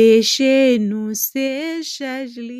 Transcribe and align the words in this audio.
péché 0.00 0.78
nous 0.78 1.12
séchage 1.12 2.36
li. 2.48 2.59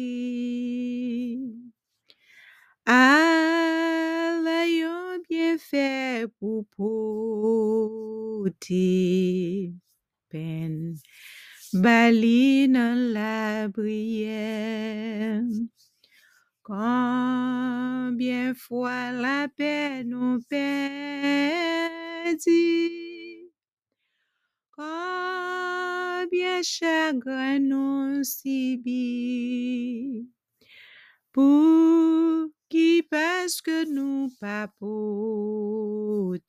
Chagrin 26.63 27.59
nous 27.59 28.25
subit, 28.25 30.29
pour 31.33 32.49
qui 32.69 33.03
parce 33.03 33.61
que 33.61 33.85
nous 33.93 34.31
pas 34.41 34.69
porter 34.79 36.43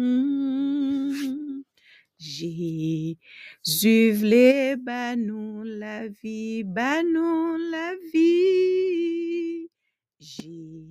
Jésus 2.18 4.12
vle 4.12 4.76
ba 4.82 5.14
nous 5.14 5.62
la 5.62 6.08
vie, 6.08 6.64
ba 6.64 7.02
nous 7.02 7.58
la 7.70 7.92
vie. 8.14 9.68
Jésus 10.18 10.88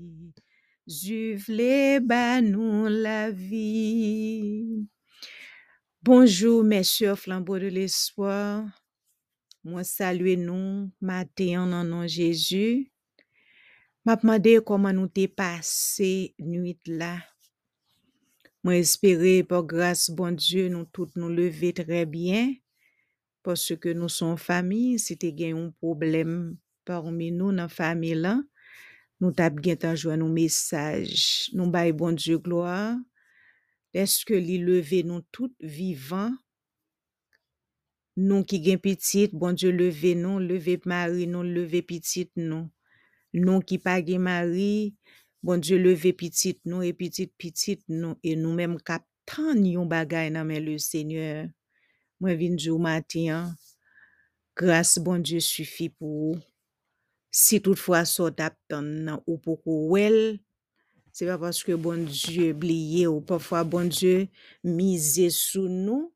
vle 1.48 2.00
ba 2.02 2.40
nous 2.42 2.86
la 2.88 3.32
vie. 3.32 4.86
Bonjour 6.06 6.66
mes 6.66 6.84
chers 6.84 7.18
flambeaux 7.18 7.60
de 7.60 7.68
l'espoir. 7.68 8.66
Moi 9.64 9.86
salue 9.86 10.36
nous 10.38 10.92
matin 11.00 11.62
en 11.62 11.86
nom 11.86 12.06
Jésus. 12.06 12.92
M'a 14.04 14.18
demandé 14.18 14.60
comment 14.66 14.92
nous 14.92 15.08
t'es 15.08 15.30
passé 15.30 16.36
nuit 16.40 16.78
là. 16.88 17.20
Moi 18.66 18.76
espérer 18.76 19.46
par 19.46 19.64
grâce 19.64 20.10
bon 20.10 20.36
Dieu 20.36 20.68
nous 20.68 20.84
toutes 20.84 21.16
nous 21.16 21.30
lever 21.30 21.72
très 21.72 22.06
bien 22.06 22.54
parce 23.42 23.74
que 23.74 23.88
nous 23.88 24.10
sommes 24.10 24.38
famille, 24.38 25.00
si 25.00 25.18
t'es 25.18 25.34
gen 25.34 25.56
un 25.58 25.70
problème 25.70 26.58
parmi 26.84 27.32
nous 27.32 27.54
dans 27.54 27.70
famille 27.70 28.16
là, 28.16 28.42
nous 29.22 29.32
gen 29.34 29.78
tan 29.78 29.96
joindre 29.96 30.26
nos 30.26 30.34
message. 30.34 31.50
Nous 31.54 31.72
bay 31.72 31.94
bon 31.94 32.12
Dieu 32.12 32.40
gloire. 32.40 32.98
Que 33.94 34.34
li 34.34 34.58
lever 34.58 35.04
nous 35.04 35.22
toutes 35.32 35.56
vivants 35.60 36.34
nous 38.16 38.44
qui 38.44 38.64
gen 38.64 38.80
petit, 38.80 39.30
bon 39.34 39.54
Dieu 39.54 39.72
lever 39.72 40.16
nous, 40.16 40.40
lever 40.40 40.80
Marie 40.86 41.26
nous, 41.28 41.42
lever 41.42 41.82
petit 41.82 42.30
nous. 42.36 42.70
Nous 43.34 43.60
qui 43.60 43.80
pas 43.80 44.04
gen 44.04 44.22
mari, 44.22 44.96
bon 45.42 45.60
Dieu 45.60 45.78
lever 45.78 46.14
petit 46.14 46.60
nous 46.66 46.82
et 46.84 46.94
petit 46.94 47.28
petit 47.28 47.80
nous 47.88 48.16
et 48.24 48.36
nous 48.36 48.54
même 48.54 48.80
cap 48.82 49.06
tan 49.26 49.58
yon 49.64 49.86
bagay 49.86 50.30
nan 50.30 50.50
le 50.50 50.78
Seigneur. 50.78 51.48
Moi 52.20 52.36
vinn 52.36 52.58
jou 52.58 52.78
matin, 52.78 53.56
grâce 54.56 55.00
bon 55.00 55.20
Dieu 55.20 55.40
suffit 55.40 55.90
pour 55.90 56.36
vous. 56.36 56.40
Si 57.32 57.62
toutefois 57.62 58.06
so 58.06 58.30
tap 58.30 58.58
tan 58.70 58.86
nan 59.06 59.22
ou 59.26 59.38
poko 59.38 59.90
wel, 59.90 60.38
c'est 61.14 61.28
pas 61.28 61.38
parce 61.38 61.64
que 61.64 61.74
bon 61.74 62.06
Dieu 62.06 62.52
oublié 62.52 63.06
ou 63.06 63.22
parfois 63.22 63.64
bon 63.64 63.88
Dieu 63.88 64.28
mise 64.64 65.30
sous 65.30 65.70
nous, 65.70 66.12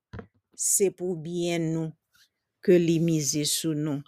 c'est 0.56 0.90
pour 0.90 1.16
bien 1.16 1.60
nous 1.60 1.94
que 2.64 2.72
li 2.72 3.00
mise 3.00 3.44
sous 3.44 3.76
nous. 3.76 4.02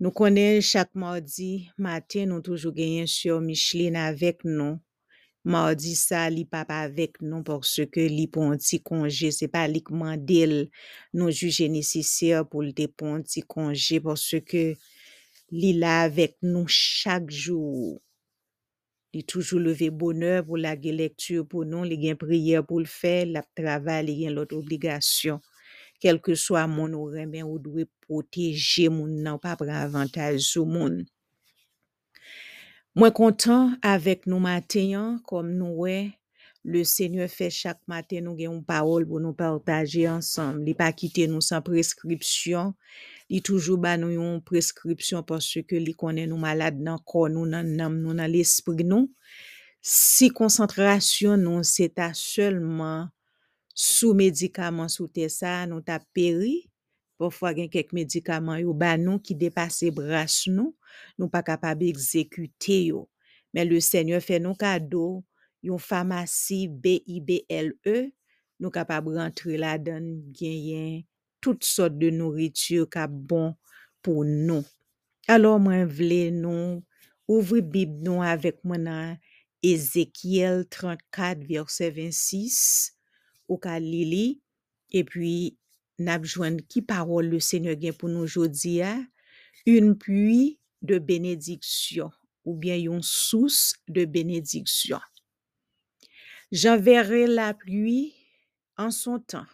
Nous 0.00 0.10
connaissons 0.10 0.66
chaque 0.66 0.94
mardi 0.94 1.70
matin, 1.78 2.26
nous 2.26 2.40
toujours 2.40 2.72
gagné 2.72 3.06
sur 3.06 3.40
Micheline 3.40 3.94
avec 3.94 4.44
nous. 4.44 4.80
Mardi 5.44 5.94
ça, 5.94 6.28
li 6.28 6.44
papa 6.44 6.74
avec 6.74 7.22
nous 7.22 7.44
parce 7.44 7.80
que 7.92 8.00
li 8.00 8.26
petit 8.26 8.82
congé, 8.82 9.30
c'est 9.30 9.46
pas 9.46 9.68
li 9.68 9.84
mandel 9.88 10.68
nous 11.14 11.30
juger 11.30 11.68
nécessaire 11.68 12.44
pour 12.46 12.64
le 12.64 12.72
petit 12.72 13.42
congé 13.42 14.00
parce 14.00 14.34
que 14.44 14.74
li 15.52 15.74
là 15.74 16.02
avec 16.02 16.38
nous 16.42 16.66
chaque 16.66 17.30
jour. 17.30 18.00
Li 19.14 19.24
toujours 19.24 19.60
levé 19.60 19.88
bonheur 19.90 20.44
pour 20.44 20.58
la 20.58 20.78
gen 20.78 20.96
lecture 20.96 21.46
pour 21.46 21.64
nous, 21.64 21.84
li 21.84 21.96
gen 22.02 22.16
prière 22.16 22.64
pour 22.64 22.80
le 22.80 22.86
faire, 22.86 23.26
la 23.26 23.42
travail, 23.56 24.06
li 24.06 24.22
gen 24.22 24.34
l'autre 24.34 24.56
obligation. 24.56 25.40
Quel 26.00 26.20
que 26.20 26.34
soit 26.34 26.66
mon 26.66 26.92
ou 26.92 27.06
remen 27.06 27.42
ou 27.44 27.58
doit 27.58 27.88
protéger 28.06 28.88
moun 28.88 29.22
nan, 29.22 29.38
pas 29.38 29.56
prendre 29.56 29.72
avantage 29.72 30.40
sur 30.40 30.66
moun. 30.66 31.06
Content 33.14 33.72
avec 33.82 34.26
nous 34.26 34.38
matin, 34.40 34.92
hein, 34.94 35.20
comme 35.24 35.54
nous 35.54 35.74
ouais, 35.74 36.12
le 36.64 36.84
Seigneur 36.84 37.28
fait 37.30 37.50
chaque 37.50 37.80
matin 37.88 38.20
nous 38.20 38.38
gen 38.38 38.52
une 38.52 38.64
parole 38.64 39.06
pour 39.06 39.20
nous 39.20 39.32
partager 39.32 40.08
ensemble. 40.08 40.68
Il 40.68 40.74
pas 40.74 40.92
quitter 40.92 41.26
nous 41.26 41.40
sans 41.40 41.62
prescription. 41.62 42.74
Li 43.28 43.42
toujou 43.44 43.76
ba 43.80 43.92
nou 44.00 44.08
yon 44.08 44.38
preskripsyon 44.48 45.24
porske 45.28 45.76
li 45.82 45.92
konen 45.96 46.30
nou 46.32 46.40
malade 46.40 46.80
nan 46.80 46.96
kon 47.04 47.34
nou, 47.36 47.44
nan 47.44 47.68
nam 47.76 47.98
nou, 48.00 48.16
nan 48.16 48.30
l'esprit 48.32 48.86
nou. 48.88 49.10
Si 49.84 50.30
konsantrasyon 50.34 51.44
nou 51.44 51.60
se 51.66 51.90
ta 51.92 52.08
selman 52.16 53.10
sou 53.76 54.16
medikaman 54.16 54.88
sou 54.90 55.06
te 55.12 55.28
sa, 55.30 55.62
nou 55.68 55.84
ta 55.84 56.00
peri, 56.16 56.64
pofwa 57.20 57.52
gen 57.54 57.68
kek 57.70 57.92
medikaman 57.96 58.62
yo 58.62 58.72
ba 58.72 58.94
nou 58.98 59.20
ki 59.20 59.36
depase 59.38 59.92
bras 59.94 60.40
nou, 60.48 60.72
nou 61.20 61.28
pa 61.28 61.44
kapab 61.44 61.84
ekzekute 61.84 62.80
yo. 62.88 63.04
Men 63.52 63.68
le 63.68 63.82
seigneur 63.84 64.24
fe 64.24 64.40
nou 64.40 64.56
kado, 64.58 65.20
yon 65.60 65.80
famasi 65.82 66.64
B-I-B-L-E, 66.70 68.08
nou 68.58 68.72
kapab 68.74 69.12
rentre 69.12 69.60
la 69.60 69.76
dan 69.76 70.08
genyen 70.32 71.04
tout 71.40 71.58
sort 71.66 71.94
de 71.94 72.10
nouritur 72.10 72.88
ka 72.90 73.06
bon 73.08 73.54
pou 74.04 74.24
nou. 74.26 74.64
Alors 75.28 75.58
mwen 75.60 75.88
vle 75.88 76.28
nou, 76.34 76.78
ouvri 77.28 77.60
bib 77.60 77.98
nou 78.04 78.24
avek 78.24 78.62
mwen 78.64 78.86
nan 78.88 79.18
Ezekiel 79.64 80.62
34 80.70 81.42
verset 81.48 81.90
26, 81.90 82.94
ou 83.50 83.58
ka 83.60 83.76
lili, 83.82 84.38
e 84.94 85.02
pi 85.04 85.32
nabjwen 85.98 86.60
ki 86.70 86.84
parol 86.86 87.28
le 87.32 87.40
seigneur 87.42 87.76
gen 87.80 87.96
pou 87.98 88.10
nou 88.12 88.28
jodi 88.30 88.78
ya, 88.78 88.94
un 89.68 89.92
pui 89.98 90.58
de 90.80 91.00
benediksyon, 91.02 92.12
ou 92.46 92.54
bien 92.56 92.78
yon 92.78 93.02
sous 93.02 93.74
de 93.88 94.04
benediksyon. 94.04 95.02
J'enverrai 96.52 97.26
la 97.26 97.52
pluie 97.52 98.14
en 98.78 98.90
son 98.90 99.18
temps, 99.18 99.44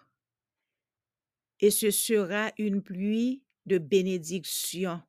et 1.64 1.70
ce 1.70 1.90
sera 1.90 2.52
une 2.58 2.82
pluie 2.82 3.42
de 3.64 3.78
bénédiction. 3.78 5.00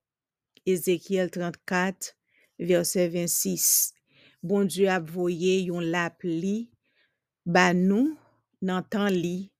Ézéchiel 0.66 1.30
34, 1.30 2.16
verset 2.60 3.10
26. 3.10 3.94
Bon 4.42 4.64
Dieu 4.64 4.88
a 4.88 5.02
voyé 5.02 5.64
yon 5.64 5.82
la 5.82 6.08
pluie, 6.10 6.70
ba 7.44 7.74
nou 7.76 8.14
nan 8.64 8.88
tan 8.88 9.12
li, 9.12 9.52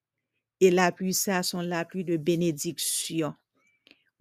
et 0.64 0.72
la 0.72 0.88
pluie 0.96 1.12
sa 1.12 1.44
son 1.44 1.68
la 1.68 1.84
pluie 1.84 2.08
de 2.08 2.16
bénédiction. 2.16 3.36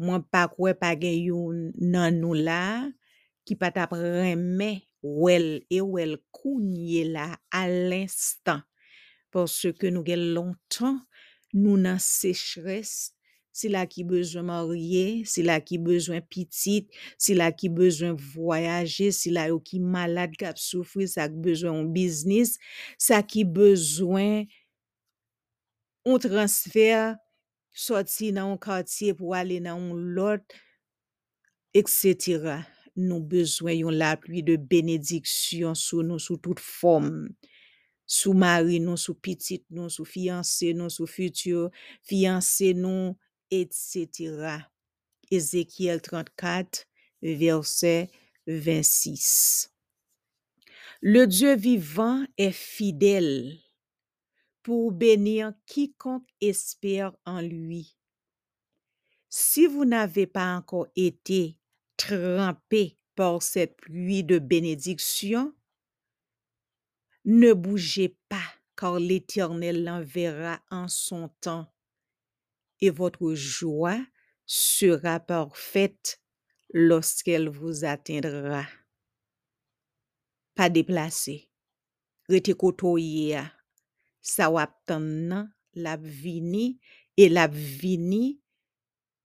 Mwen 0.02 0.26
pa 0.26 0.48
kwe 0.50 0.74
pa 0.74 0.96
gen 0.98 1.20
yon 1.28 1.64
nan 1.78 2.18
nou 2.18 2.34
la, 2.34 2.90
ki 3.46 3.54
pat 3.54 3.78
ap 3.86 3.94
reme 3.94 4.80
wel 4.98 5.60
e 5.70 5.78
wel 5.78 6.18
kounye 6.34 7.06
la 7.14 7.36
a 7.54 7.68
l'instant. 7.70 8.66
Porske 9.30 9.94
nou 9.94 10.02
gen 10.02 10.32
lontan 10.34 11.04
nou 11.54 11.78
nan 11.80 12.00
sechres, 12.02 13.14
si 13.54 13.70
la 13.70 13.84
ki 13.86 14.02
bezwen 14.08 14.48
marye, 14.48 15.22
si 15.30 15.44
la 15.46 15.60
ki 15.62 15.78
bezwen 15.86 16.24
pitit, 16.26 16.90
si 17.20 17.36
la 17.38 17.52
ki 17.54 17.70
bezwen 17.72 18.16
voyaje, 18.34 19.12
si 19.14 19.30
la 19.34 19.46
yo 19.52 19.60
ki 19.62 19.78
malade 19.78 20.34
kap 20.40 20.58
soufri, 20.58 21.06
sa 21.10 21.28
ki 21.30 21.38
bezwen 21.44 21.78
yon 21.78 21.92
biznis, 21.94 22.56
sa 22.98 23.22
ki 23.22 23.46
bezwen 23.46 24.48
yon 26.04 26.22
transfer, 26.22 27.14
soti 27.74 28.32
nan 28.34 28.50
yon 28.52 28.60
kartye 28.62 29.14
pou 29.16 29.38
ale 29.38 29.60
nan 29.62 29.78
yon 29.78 30.02
lot, 30.18 30.58
etc. 31.78 32.58
Nou 32.98 33.22
bezwen 33.22 33.84
yon 33.84 34.02
la 34.02 34.16
pli 34.18 34.42
de 34.46 34.58
benediksyon 34.58 35.78
sou 35.78 36.02
nou, 36.02 36.18
sou 36.18 36.42
tout 36.42 36.58
fom. 36.58 37.28
Sou 38.06 38.34
mari 38.36 38.80
nou, 38.84 38.98
sou 39.00 39.16
pitit 39.16 39.64
nou, 39.72 39.88
sou 39.88 40.04
fianse 40.04 40.74
nou, 40.76 40.92
sou 40.92 41.08
futur 41.08 41.70
fianse 42.04 42.74
nou, 42.76 43.14
etc. 43.50 44.60
Ezekiel 45.32 46.02
34, 46.04 46.84
verset 47.22 48.10
26. 48.46 49.70
Le 51.00 51.26
Dieu 51.26 51.54
vivant 51.56 52.24
est 52.38 52.52
fidèle 52.52 53.58
pour 54.62 54.92
bénir 54.92 55.52
quiconque 55.66 56.28
espère 56.40 57.14
en 57.26 57.40
lui. 57.40 57.96
Si 59.28 59.66
vous 59.66 59.84
n'avez 59.84 60.26
pas 60.26 60.56
encore 60.56 60.86
été 60.96 61.58
trempé 61.96 62.96
par 63.14 63.42
cette 63.42 63.76
pluie 63.76 64.24
de 64.24 64.38
bénédiction, 64.38 65.54
ne 67.24 67.52
bougez 67.52 68.16
pas, 68.28 68.44
car 68.76 68.98
l'Éternel 68.98 69.84
l'enverra 69.84 70.60
en 70.70 70.88
son 70.88 71.28
temps, 71.40 71.72
et 72.80 72.90
votre 72.90 73.34
joie 73.34 74.04
sera 74.46 75.20
parfaite 75.20 76.20
lorsqu'elle 76.72 77.48
vous 77.48 77.84
atteindra. 77.84 78.66
Pa 80.54 80.68
déplacé, 80.68 81.48
rete 82.28 82.54
kotoye 82.54 83.34
a, 83.34 83.52
sa 84.20 84.50
vini, 86.00 86.78
e 87.16 87.28
lap 87.28 87.52
vini 87.52 88.43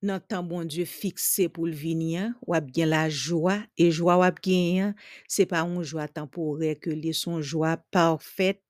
nan 0.02 0.20
tan 0.20 0.46
bon 0.46 0.64
Dieu 0.64 0.86
fikse 0.88 1.48
pou 1.52 1.68
l'vini 1.68 2.16
an, 2.20 2.32
wap 2.48 2.70
la 2.88 3.06
joa, 3.08 3.58
e 3.76 3.90
joa 3.90 4.16
wap 4.22 4.40
gen 4.44 4.66
yan, 4.78 4.94
se 5.28 5.44
pa 5.48 5.62
un 5.66 5.82
joa 5.82 6.08
tampore 6.08 6.74
ke 6.80 6.94
li 6.96 7.12
son 7.16 7.42
joa 7.42 7.76
parfait, 7.92 8.62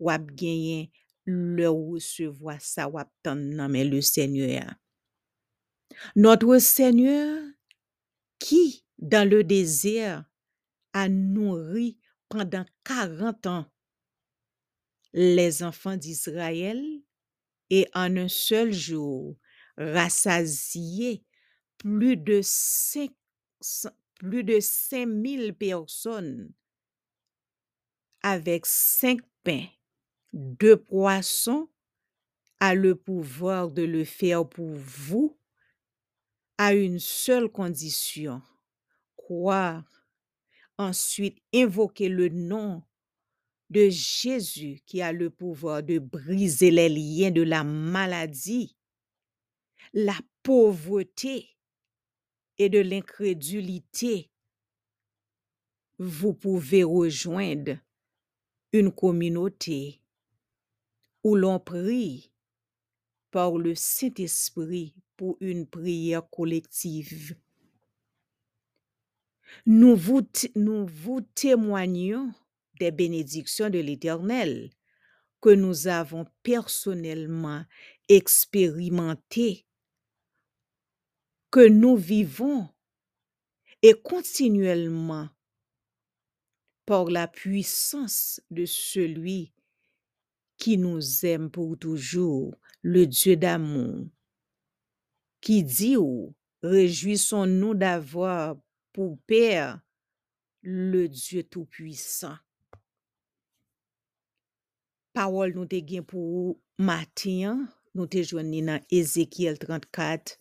wap 0.00 0.30
gen 0.36 0.58
yan 0.64 0.86
le 1.26 1.68
ou 1.70 2.00
se 2.02 2.26
vwa 2.26 2.58
sa 2.58 2.88
wap 2.88 3.10
le 3.24 4.00
Seigneur 4.00 4.62
a. 4.62 4.76
Notre 6.16 6.58
Seigneur, 6.58 7.42
qui 8.38 8.84
dans 8.98 9.28
le 9.28 9.44
désert 9.44 10.24
a 10.92 11.08
nourri 11.08 11.98
pendant 12.28 12.64
40 12.84 13.46
ans 13.46 13.66
les 15.12 15.62
enfants 15.62 15.96
d'Israël 15.96 16.82
et 17.70 17.88
en 17.94 18.16
un 18.16 18.28
seul 18.28 18.72
jour 18.72 19.36
rassasié 19.76 21.24
plus 21.78 22.16
de 22.16 22.40
cinq, 22.42 23.10
plus 24.14 24.44
de 24.44 24.60
5000 24.60 25.54
personnes 25.54 26.52
avec 28.22 28.66
cinq 28.66 29.20
pains, 29.42 29.66
deux 30.32 30.76
poissons, 30.76 31.68
a 32.60 32.74
le 32.74 32.94
pouvoir 32.94 33.70
de 33.70 33.82
le 33.82 34.04
faire 34.04 34.48
pour 34.48 34.70
vous 34.70 35.36
à 36.58 36.74
une 36.74 37.00
seule 37.00 37.48
condition, 37.48 38.40
croire, 39.16 39.82
ensuite 40.78 41.38
invoquer 41.52 42.08
le 42.08 42.28
nom 42.28 42.84
de 43.70 43.88
Jésus 43.88 44.80
qui 44.86 45.02
a 45.02 45.12
le 45.12 45.30
pouvoir 45.30 45.82
de 45.82 45.98
briser 45.98 46.70
les 46.70 46.88
liens 46.88 47.32
de 47.32 47.42
la 47.42 47.64
maladie, 47.64 48.76
la 49.92 50.18
pauvreté 50.42 51.48
et 52.58 52.68
de 52.68 52.78
l'incrédulité. 52.78 54.30
Vous 55.98 56.34
pouvez 56.34 56.84
rejoindre 56.84 57.78
une 58.72 58.90
communauté 58.90 60.00
où 61.22 61.36
l'on 61.36 61.60
prie 61.60 62.32
par 63.30 63.56
le 63.56 63.74
Saint-Esprit 63.74 64.94
pour 65.16 65.36
une 65.40 65.66
prière 65.66 66.28
collective. 66.28 67.36
Nous 69.66 69.96
vous, 69.96 70.22
nous 70.56 70.86
vous 70.86 71.20
témoignons 71.20 72.32
des 72.80 72.90
bénédictions 72.90 73.70
de 73.70 73.78
l'Éternel 73.78 74.70
que 75.40 75.50
nous 75.50 75.88
avons 75.88 76.24
personnellement 76.42 77.64
expérimentées, 78.08 79.66
que 81.52 81.68
nous 81.68 81.96
vivons 81.96 82.68
est 83.82 84.02
continuellement 84.02 85.28
par 86.86 87.04
la 87.04 87.28
puissance 87.28 88.40
de 88.50 88.64
celui 88.64 89.52
qui 90.56 90.78
nous 90.78 91.26
aime 91.26 91.50
pour 91.50 91.78
toujours, 91.78 92.54
le 92.80 93.06
Dieu 93.06 93.36
d'amour, 93.36 94.06
qui 95.40 95.62
dit 95.62 95.96
ou, 95.96 96.34
réjouissons-nous 96.62 97.74
d'avoir 97.74 98.56
pour 98.92 99.18
Père 99.26 99.80
le 100.62 101.08
Dieu 101.08 101.42
Tout-Puissant. 101.42 102.36
Parole 105.12 105.52
nou 105.52 105.68
te 105.68 105.76
gen 105.84 106.06
pou 106.08 106.54
matin, 106.80 107.66
nou 107.92 108.08
te 108.08 108.22
joignons 108.24 108.70
nan 108.70 108.86
Ezekiel 108.88 109.58
34, 109.60 110.38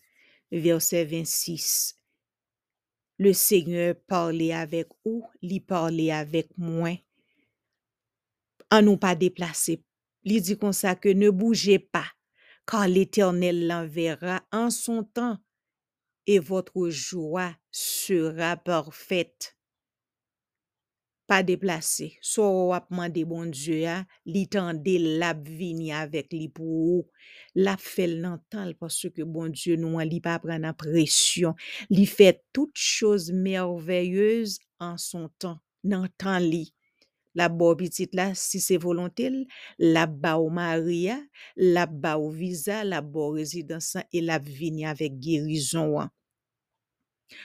verset 0.51 1.05
26. 1.05 1.95
Le 3.17 3.33
Seigneur 3.33 3.95
parle 4.07 4.51
avec 4.51 4.87
ou, 5.05 5.25
li 5.41 5.59
parle 5.59 6.09
avec 6.09 6.49
moi. 6.57 6.97
An 8.71 8.85
nou 8.87 8.97
pa 8.97 9.13
déplacé. 9.19 9.81
Li 10.23 10.39
di 10.41 10.55
kon 10.57 10.73
sa 10.73 10.95
que 10.95 11.11
ne 11.11 11.29
bougez 11.29 11.79
pas, 11.79 12.07
car 12.65 12.87
l'Éternel 12.87 13.67
l'enverra 13.67 14.41
en 14.51 14.69
son 14.69 15.03
temps, 15.03 15.37
et 16.25 16.39
votre 16.39 16.89
joie 16.89 17.51
sera 17.71 18.55
parfaite. 18.55 19.57
Pas 21.31 21.43
déplacé. 21.47 22.17
So 22.19 22.43
wap 22.73 22.89
mande 22.91 23.21
bon 23.23 23.53
Dieu 23.55 23.77
ya, 23.85 24.01
li 24.27 24.41
tende 24.51 24.97
lap 25.21 25.45
vini 25.47 25.93
avec 25.95 26.33
li 26.35 26.49
pou 26.51 26.97
ou. 26.97 27.05
La 27.55 27.77
fel 27.79 28.17
nan 28.19 28.41
tan 28.51 28.73
parce 28.81 29.07
que 29.07 29.23
bon 29.23 29.47
Dieu 29.47 29.77
nou 29.79 30.01
an 30.03 30.09
li 30.11 30.19
pa 30.19 30.35
pran 30.43 30.67
an 30.67 30.75
pression. 30.75 31.55
Li 31.87 32.03
fait 32.03 32.43
toutes 32.51 32.75
choses 32.75 33.31
merveilleuses 33.31 34.59
en 34.83 34.97
son 34.99 35.29
temps, 35.39 35.61
nan 35.87 36.09
tan 36.19 36.43
li. 36.43 36.73
La 37.31 37.47
bo 37.47 37.69
pitit 37.79 38.11
la, 38.11 38.33
si 38.35 38.59
se 38.59 38.75
volontel, 38.75 39.45
la 39.79 40.03
ba 40.11 40.35
maria, 40.51 41.15
la 41.55 41.85
ba 41.85 42.17
ou 42.19 42.35
la 42.83 42.99
bo 42.99 43.31
résidansan, 43.31 44.03
et 44.11 44.19
la 44.19 44.37
vini 44.37 44.85
avec 44.85 45.13
wan. 45.75 46.09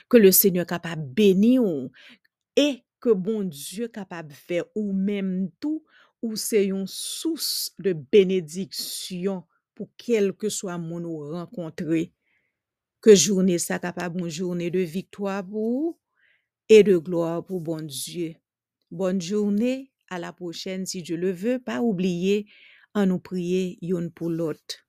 Que 0.09 0.17
le 0.17 0.33
Seigneur 0.33 0.65
capable 0.65 1.07
béni 1.07 1.57
ou, 1.57 1.89
et 2.57 2.83
que 2.99 3.09
bon 3.09 3.43
Dieu 3.43 3.87
capable 3.87 4.33
faire 4.33 4.65
ou 4.75 4.93
même 4.93 5.49
tout, 5.59 5.83
ou 6.21 6.35
c'est 6.35 6.65
une 6.65 6.87
source 6.87 7.73
de 7.79 7.93
bénédiction 7.93 9.43
pour 9.75 9.89
quel 9.97 10.33
que 10.33 10.49
soit 10.49 10.77
mon 10.77 11.03
ou 11.03 11.29
rencontrer. 11.29 12.13
Que 13.01 13.13
journée 13.13 13.59
ça 13.59 13.79
capable 13.79 14.21
une 14.21 14.29
journée 14.29 14.71
de 14.71 14.79
victoire 14.79 15.45
pour 15.45 15.51
vous 15.51 15.99
et 16.69 16.83
de 16.83 16.97
gloire 16.97 17.45
pour 17.45 17.61
bon 17.61 17.85
Dieu. 17.85 18.35
Bonne 18.89 19.21
journée, 19.21 19.91
à 20.09 20.17
la 20.19 20.33
prochaine 20.33 20.85
si 20.85 21.03
Dieu 21.03 21.17
le 21.17 21.31
veut. 21.31 21.59
Pas 21.59 21.81
oublier 21.81 22.47
à 22.93 23.05
nous 23.05 23.19
prier 23.19 23.77
yon 23.81 24.09
pour 24.09 24.29
l'autre. 24.29 24.86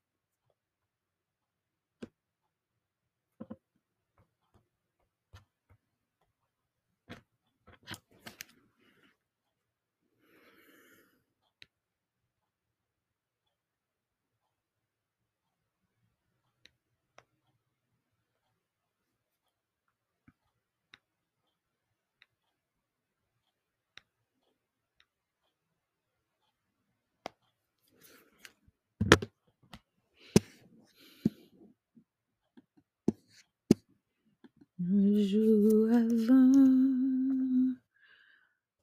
Un 34.91 35.21
jour 35.21 35.87
avant, 35.91 36.51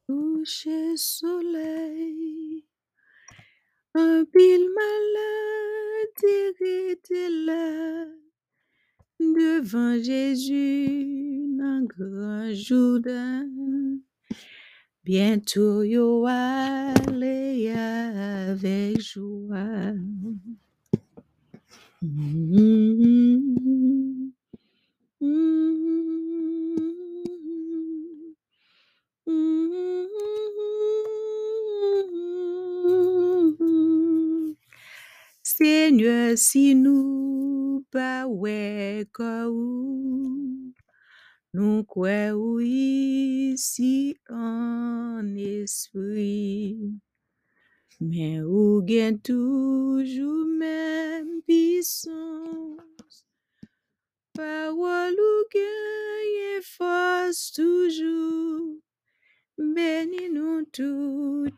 coucher 0.06 0.96
soleil, 0.96 2.64
un 3.94 4.25
pile 4.25 4.68
malade 4.76 6.52
était 6.60 7.28
là, 7.46 8.04
devant 9.18 10.00
Jésus, 10.00 11.48
dans 11.58 11.84
grand 11.84 12.54
Jourdain. 12.54 13.48
Bientôt 15.02 15.82
yo 15.82 16.25
aller 16.26 17.70
avec 17.70 19.00
joie. 19.00 19.92
Mm, 22.02 22.54
mm, 22.54 23.56
mm. 23.60 24.25
Seigneur, 35.42 36.37
si 36.37 36.75
nous 36.75 37.82
ouais 38.26 39.06
ou, 39.49 40.73
nous 41.54 41.85
ou 42.32 42.61
ici 42.61 44.18
en 44.28 45.23
esprit, 45.37 46.78
mais 48.00 48.42
ou 48.42 48.82
gain 48.82 49.16
toujours 49.16 49.75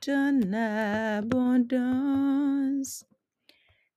en 0.08 0.52
abondance. 0.52 1.88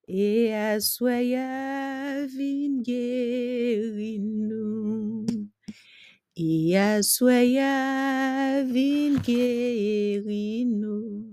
Et 0.07 0.53
assoya 0.53 2.25
vin 2.27 2.81
guéris 2.81 4.19
nous. 4.19 5.25
Et 6.35 6.77
assoya 6.77 8.63
vin 8.63 9.19
guéris 9.21 10.65
nous. 10.65 11.25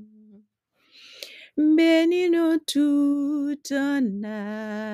Bénis 1.56 2.30
nous 2.30 2.58
tout 2.66 3.58
en 3.72 4.22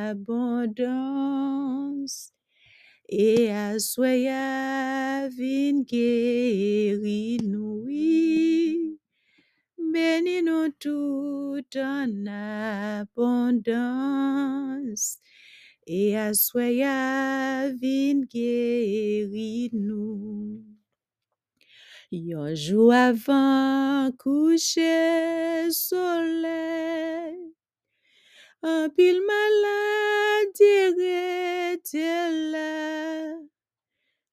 abondance. 0.08 0.94
Et 3.08 3.50
assoya 3.50 5.28
vin 5.28 5.82
guéris 5.82 7.38
nous. 9.94 9.94
oui. 9.94 10.02
Bénis 10.22 10.42
nous 10.42 10.70
tout 10.80 11.62
en 11.78 12.26
abondance. 12.26 13.06
Et 15.86 16.18
assoya 16.18 17.70
vin 17.70 18.22
guéris 18.26 19.70
nous. 19.72 20.64
Yon 22.10 22.54
jour 22.54 22.92
avant 22.94 24.10
coucher 24.18 25.70
soleil, 25.70 27.36
un 28.62 28.88
pile 28.88 29.20
malade 29.20 29.84
là, 32.52 33.36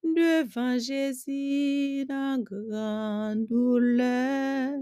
devant 0.04 0.78
Jésus 0.80 2.06
dans 2.06 2.42
grande 2.44 3.48
douleur. 3.48 4.80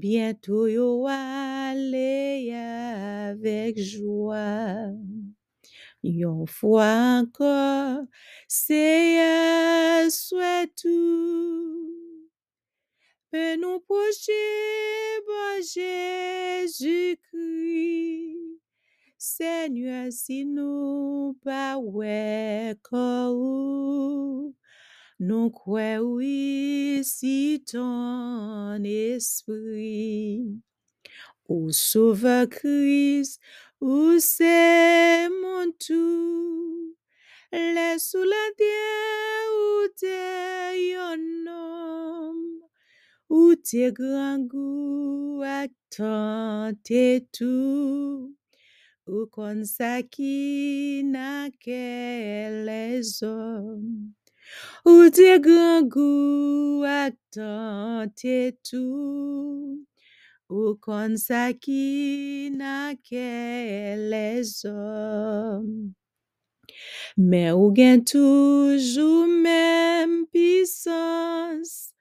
Bientôt 0.00 0.66
yo 0.66 1.06
aller 1.06 2.54
avec 2.54 3.78
joie. 3.78 4.94
Yon 6.02 6.46
fois 6.46 7.20
encore, 7.20 8.06
c'est 8.48 10.08
souhait 10.08 10.68
tout. 10.74 12.30
Mais 13.30 13.58
nous 13.58 13.80
procher 13.80 14.32
Jésus-Christ. 16.78 17.18
Seigneur, 19.18 20.10
si 20.10 20.46
nous 20.46 21.36
pas 21.44 21.76
ouais 21.76 22.74
oui 25.20 27.00
si 27.04 27.62
ton 27.70 28.82
esprit. 28.82 30.58
Ô 31.46 31.70
sauveur 31.70 32.48
Christ, 32.48 33.38
où 33.80 34.18
c'est 34.18 35.28
mon 35.28 35.72
tout? 35.78 36.96
Laisse 37.52 38.14
la 38.14 38.50
terre 38.56 39.50
où 39.58 39.88
t'es 39.96 40.94
un 40.96 41.46
homme, 41.48 42.62
où 43.28 43.54
t'es 43.56 43.92
grand 43.92 44.38
goût 44.38 45.42
attend 45.44 46.72
et 46.88 47.26
tout. 47.32 48.34
Ou 49.06 49.26
kon 49.26 49.64
sa 49.64 50.02
qui 50.02 51.02
n'a 51.04 51.50
que 51.50 52.64
les 52.64 53.22
hommes. 53.24 54.12
Ou 54.86 55.10
t'es 55.10 55.38
grand 55.40 55.82
goût 55.82 56.84
attend 56.86 58.06
et 58.24 58.58
tout. 58.68 59.86
Ou 60.48 60.74
kon 60.80 61.16
sa 61.16 61.52
qui 61.52 62.50
n'a 62.52 62.94
que 62.94 64.10
les 64.10 64.66
hommes. 64.66 65.92
Mais 67.16 67.52
ou 67.52 67.72
gen 67.74 68.04
toujours 68.04 69.26
même 69.26 70.26
puissance. 70.32 71.92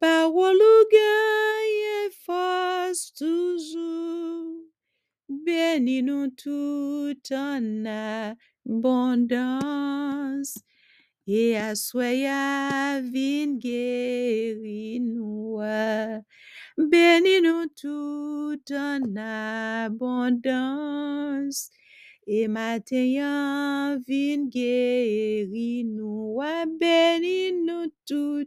Parole 0.00 0.56
ou 0.56 0.88
gagne 0.92 2.10
force 2.24 3.12
toujours. 3.14 4.64
Bénis 5.28 6.02
nous 6.02 6.28
tout 6.28 7.16
en 7.32 7.84
abondance. 8.66 10.58
Et 11.28 11.56
assoya 11.56 13.00
vin 13.02 13.58
guéri 13.58 15.00
nous. 15.00 15.58
Bénis-nous 16.78 17.66
tout 17.74 18.62
en 18.70 19.00
abondance. 19.86 21.00
Et 22.28 22.46
matin 22.46 23.98
vin 24.06 24.46
guéri 24.46 25.84
nous. 25.84 26.38
Bénis-nous 26.78 27.92
tout 28.06 28.46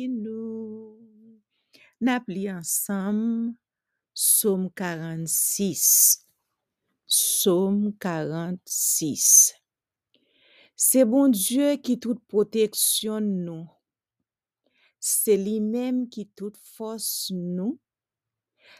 nous. 0.08 0.98
N'appli 2.00 2.50
ensemble 2.50 3.54
Psaume 4.14 4.70
46. 4.70 6.28
Psaume 7.08 7.92
46. 7.98 9.54
C'est 10.76 11.04
bon 11.04 11.26
Dieu 11.26 11.74
qui 11.78 11.98
tout 11.98 12.14
protection 12.28 13.20
nous. 13.20 13.68
C'est 15.00 15.36
lui-même 15.36 16.08
qui 16.08 16.28
toute 16.28 16.56
force 16.56 17.32
nous. 17.34 17.80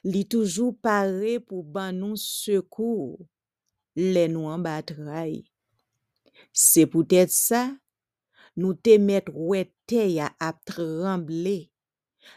Li 0.04 0.24
toujours 0.24 0.78
paré 0.80 1.40
pour 1.40 1.64
ban 1.64 1.92
nous 1.92 2.14
secours. 2.14 3.18
Les 3.96 4.28
nous 4.28 4.46
en 4.46 4.60
bataille. 4.60 5.50
C'est 6.52 6.86
peut-être 6.86 7.32
ça, 7.32 7.76
nous 8.56 8.74
te 8.74 8.96
mettre 8.98 9.34
ouais 9.34 9.74
te 9.84 10.08
ya 10.08 10.32
ap 10.38 10.64
trembler. 10.64 11.72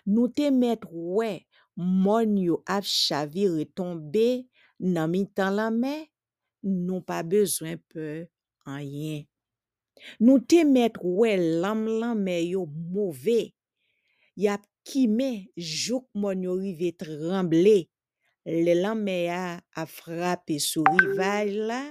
Nous 0.07 0.29
te 0.29 0.49
mettre 0.49 0.91
ouais 0.91 1.46
mon 1.77 2.37
yo 2.41 2.61
ap 2.65 2.85
chavir 2.89 3.53
retombe 3.53 4.47
nan 4.81 5.11
mi 5.13 5.25
tan 5.29 5.53
la 5.57 5.69
me, 5.73 5.93
nou 6.65 7.03
pa 7.05 7.21
bezwen 7.25 7.77
pe 7.91 8.25
anyen. 8.65 9.25
Nou 10.21 10.41
te 10.41 10.63
met 10.65 10.97
wè 11.01 11.35
lam 11.61 11.85
lan 12.01 12.17
me 12.25 12.37
yo 12.41 12.65
mouve, 12.65 13.53
yap 14.37 14.65
kime 14.87 15.47
jouk 15.57 16.07
mon 16.17 16.41
yo 16.45 16.57
rive 16.57 16.93
tremble, 16.97 17.77
le 18.47 18.75
lan 18.77 19.01
me 19.03 19.17
a 19.33 19.59
ap 19.77 19.91
frape 19.91 20.57
sou 20.63 20.85
rivaj 20.97 21.53
la, 21.69 21.81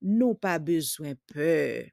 nou 0.00 0.36
pa 0.40 0.56
bezwen 0.62 1.16
pe. 1.32 1.92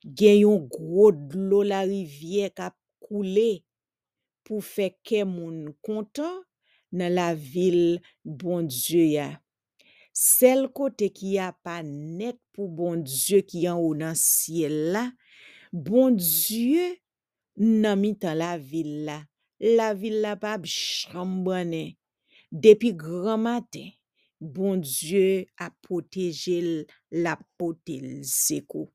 Gen 0.00 0.38
yon 0.46 0.68
gro 0.72 1.10
dlo 1.12 1.60
la 1.66 1.82
rivye 1.88 2.48
kap 2.56 2.76
koule, 3.04 3.60
pou 4.50 4.58
fe 4.66 4.88
ke 5.06 5.22
moun 5.22 5.68
kontan 5.86 6.40
nan 6.90 7.14
la 7.14 7.30
vil 7.38 8.00
bon 8.24 8.66
Diyo 8.66 9.04
ya. 9.06 9.28
Sel 10.10 10.66
kote 10.74 11.06
ki 11.14 11.36
ya 11.36 11.52
pa 11.62 11.78
net 11.86 12.40
pou 12.50 12.66
bon 12.66 13.04
Diyo 13.06 13.44
ki 13.46 13.68
yan 13.68 13.78
ou 13.78 13.94
nan 13.94 14.18
siel 14.18 14.74
la, 14.96 15.06
bon 15.70 16.18
Diyo 16.18 16.88
nan 17.62 18.02
mi 18.02 18.16
tan 18.18 18.40
la 18.42 18.56
vil 18.58 19.04
la. 19.06 19.20
La 19.78 19.92
vil 19.94 20.18
la 20.24 20.34
pa 20.40 20.56
bi 20.58 20.70
chrambane. 20.72 21.84
Depi 22.50 22.90
gran 22.98 23.44
maten, 23.44 23.92
bon 24.40 24.80
Diyo 24.82 25.44
a 25.62 25.70
poteje 25.86 26.58
la 27.14 27.36
potel 27.60 28.24
seko. 28.26 28.88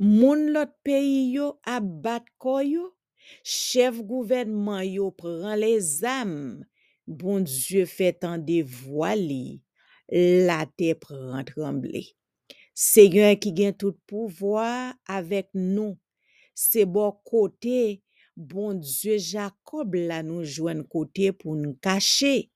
Moun 0.00 0.48
lot 0.54 0.72
peyi 0.86 1.32
yo 1.34 1.56
a 1.68 1.76
bat 1.80 2.24
koyo, 2.40 2.92
Chev 3.42 4.02
gouvenman 4.06 4.84
yo 4.86 5.10
pran 5.18 5.56
les 5.60 5.98
am, 6.06 6.32
bon 7.06 7.42
Diyo 7.46 7.86
fè 7.90 8.12
tan 8.14 8.42
de 8.46 8.60
voali, 8.62 9.60
la 10.48 10.62
te 10.66 10.92
pran 10.98 11.42
tremble. 11.48 12.04
Se 12.72 13.04
yon 13.04 13.36
ki 13.42 13.52
gen 13.58 13.76
tout 13.78 13.98
pouvoi 14.08 14.92
avèk 15.10 15.50
nou, 15.56 15.96
se 16.54 16.86
bo 16.88 17.10
kote, 17.26 18.00
bon, 18.36 18.72
bon 18.72 18.80
Diyo 18.80 19.18
Jacob 19.20 19.94
la 19.98 20.22
nou 20.26 20.46
jwen 20.46 20.82
kote 20.90 21.32
pou 21.36 21.54
nou 21.58 21.76
kache. 21.84 22.48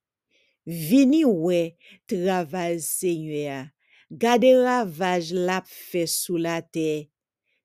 Vini 0.66 1.22
we, 1.26 1.76
travay 2.11 2.81
se 2.83 3.12
yon, 3.12 3.68
gade 4.11 4.50
ravaj 4.64 5.31
la 5.37 5.61
pfe 5.62 6.07
sou 6.11 6.40
la 6.42 6.59
te. 6.62 7.07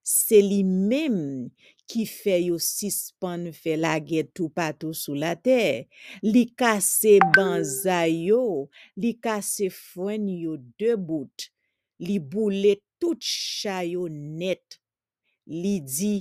Se 0.06 0.42
li 0.42 0.62
mem 0.66 1.50
qui 1.92 2.06
fait 2.06 2.44
yo 2.44 2.58
sispan 2.58 3.52
fait 3.52 3.76
la 3.76 4.00
guerre 4.00 4.32
tout 4.34 4.48
partout 4.48 4.94
sous 4.94 5.14
la 5.14 5.36
terre. 5.36 5.84
Li 6.24 6.46
kase 6.56 7.18
banzay 7.36 8.30
yo, 8.30 8.70
li 8.96 9.12
kase 9.20 9.68
fwen 9.76 10.30
yo 10.32 10.56
de 10.80 10.96
bout. 10.96 11.50
Li 12.00 12.16
boule 12.24 12.78
tout 13.02 13.20
chay 13.20 13.92
yo 13.98 14.08
net. 14.08 14.80
Li 15.52 15.82
di, 15.84 16.16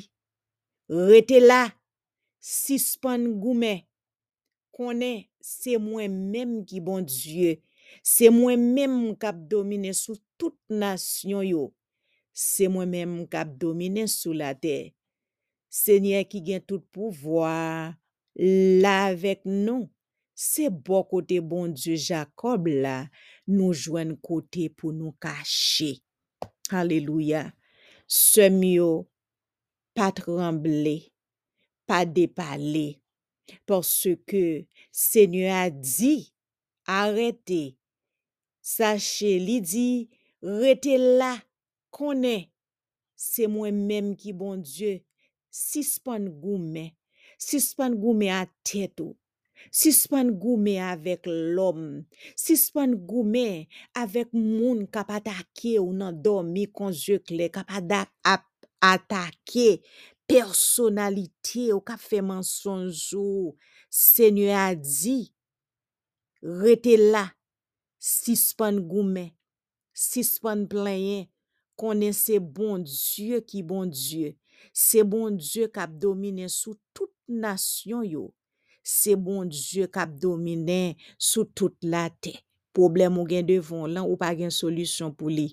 rete 0.90 1.38
la, 1.38 1.68
sispan 2.42 3.30
goumen. 3.38 3.85
Konen, 4.74 5.22
se 5.38 5.78
mwen 5.78 6.18
menm 6.35 6.64
ki 6.66 6.83
bon 6.83 7.06
Dieu. 7.06 7.61
Se 8.02 8.26
mwen 8.35 8.72
menm 8.74 9.12
kap 9.22 9.38
domine 9.50 9.94
sou 9.94 10.18
tout 10.35 10.59
nasyon 10.66 11.46
yo. 11.46 11.68
Se 12.35 12.66
mwen 12.66 12.90
menm 12.90 13.20
kap 13.30 13.54
domine 13.61 14.11
sou 14.11 14.35
la 14.35 14.56
terre. 14.59 14.96
Seigneur 15.70 16.26
qui 16.26 16.42
gagne 16.42 16.61
tout 16.61 16.80
pouvoir, 16.80 17.94
là 18.35 19.04
avec 19.04 19.42
nous. 19.44 19.88
C'est 20.35 20.70
bon 20.70 21.04
côté 21.04 21.40
bon 21.40 21.68
Dieu 21.68 21.96
Jacob 21.96 22.66
là, 22.66 23.09
nous 23.46 23.72
joignent 23.72 24.16
côté 24.16 24.68
pour 24.68 24.92
nous 24.92 25.12
cacher. 25.12 26.02
Alléluia. 26.70 27.52
Semio, 28.06 29.09
pas 29.94 30.11
trembler, 30.11 31.12
pas 31.87 32.04
dépaler, 32.04 33.00
parce 33.66 34.09
que 34.26 34.64
Seigneur 34.90 35.54
a 35.54 35.70
dit, 35.70 36.35
arrêtez. 36.87 37.76
Sachez, 38.61 39.37
il 39.37 39.62
dit, 39.62 40.11
restez 40.42 40.98
là, 40.98 41.38
connaît. 41.90 42.50
C'est 43.14 43.46
moi-même 43.46 44.16
qui 44.16 44.33
bon 44.33 44.56
Dieu. 44.56 45.02
sispan 45.50 46.28
goumen, 46.42 46.90
sispan 47.38 47.94
goumen 47.98 48.32
a 48.34 48.44
tetou, 48.66 49.16
sispan 49.74 50.30
goumen 50.40 50.80
avèk 50.90 51.26
lòm, 51.56 51.82
sispan 52.38 52.94
goumen 53.08 53.66
avèk 53.98 54.30
moun 54.34 54.86
kap 54.94 55.10
atake 55.14 55.76
ou 55.82 55.92
nan 55.96 56.16
domi 56.24 56.66
konjekle, 56.70 57.50
kap 57.52 57.70
atake 58.80 59.68
personalite 60.30 61.68
ou 61.74 61.82
kap 61.84 62.00
fè 62.00 62.22
mensonjou. 62.24 63.56
Senye 63.90 64.52
a 64.54 64.68
di, 64.78 65.32
rete 66.62 66.94
la, 67.10 67.24
sispan 67.98 68.78
goumen, 68.86 69.32
sispan 69.90 70.62
plenye, 70.70 71.24
konen 71.80 72.14
se 72.14 72.38
bon 72.38 72.84
Diyo 72.86 73.40
ki 73.42 73.64
bon 73.66 73.90
Diyo. 73.90 74.30
Se 74.73 75.05
bon 75.07 75.37
Diyo 75.38 75.68
kap 75.73 75.92
domine 76.03 76.49
sou 76.53 76.77
tout 76.96 77.12
nasyon 77.31 78.05
yo. 78.07 78.29
Se 78.85 79.16
bon 79.18 79.49
Diyo 79.51 79.88
kap 79.92 80.12
domine 80.20 80.96
sou 81.16 81.46
tout 81.46 81.75
la 81.83 82.09
te. 82.23 82.35
Problem 82.77 83.18
ou 83.18 83.29
gen 83.31 83.46
devon 83.49 83.88
lan 83.90 84.07
ou 84.07 84.18
pa 84.20 84.31
gen 84.38 84.53
solusyon 84.55 85.14
pou 85.16 85.33
li. 85.33 85.51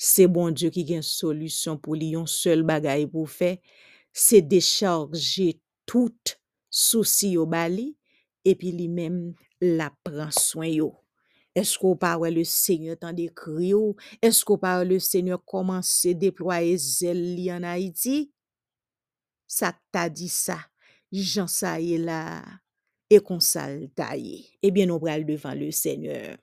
Se 0.00 0.28
bon 0.30 0.54
Diyo 0.54 0.72
ki 0.74 0.86
gen 0.94 1.04
solusyon 1.06 1.80
pou 1.82 1.98
li 1.98 2.12
yon 2.16 2.28
sel 2.30 2.64
bagay 2.66 3.08
pou 3.10 3.28
fe. 3.28 3.56
Se 4.12 4.42
decharge 4.44 5.52
tout 5.88 6.36
souci 6.68 7.34
yo 7.36 7.46
bali. 7.48 7.92
Epi 8.42 8.72
li 8.74 8.88
men 8.90 9.32
la 9.62 9.92
pran 10.02 10.32
swen 10.34 10.72
yo. 10.72 11.01
Esko 11.58 11.92
pa 12.00 12.14
wè 12.20 12.30
le 12.32 12.44
seigneur 12.48 12.96
tan 13.00 13.16
de 13.16 13.26
kri 13.36 13.72
yo? 13.72 13.92
Esko 14.24 14.56
pa 14.60 14.78
wè 14.80 14.86
le 14.88 15.00
seigneur 15.02 15.42
koman 15.44 15.84
se 15.86 16.14
deploye 16.16 16.76
zel 16.80 17.20
li 17.36 17.50
an 17.52 17.66
Haiti? 17.68 18.30
Ta 19.92 20.06
di 20.08 20.30
sa, 20.32 20.56
jan 21.12 21.50
sa 21.50 21.76
ye 21.76 21.98
la, 22.00 22.40
e 23.12 23.20
konsal 23.20 23.90
ta 23.92 24.14
ye. 24.16 24.40
Ebyen 24.64 24.88
nou 24.88 25.00
le 25.04 25.70
seigneur. 25.70 26.38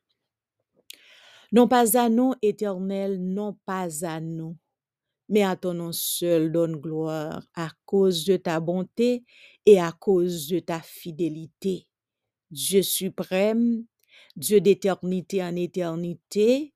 Non 1.52 1.68
pas 1.68 1.96
a 1.98 2.10
nou, 2.10 2.36
eternel, 2.46 3.18
non 3.18 3.56
pas 3.66 4.04
a 4.06 4.20
nou, 4.22 4.54
me 5.30 5.42
a 5.42 5.56
ton 5.56 5.74
non 5.74 5.92
seul 5.92 6.52
don 6.52 6.76
gloire, 6.78 7.42
a 7.56 7.72
koz 7.86 8.24
de 8.28 8.38
ta 8.38 8.60
bonte, 8.60 9.24
e 9.66 9.78
a 9.82 9.92
koz 9.92 10.48
de 10.50 10.60
ta 10.62 10.80
fidelite. 10.82 11.88
Dieu 12.52 12.84
suprême, 12.84 13.86
Dieu 14.40 14.62
d'éternité 14.62 15.44
en 15.44 15.54
éternité, 15.58 16.74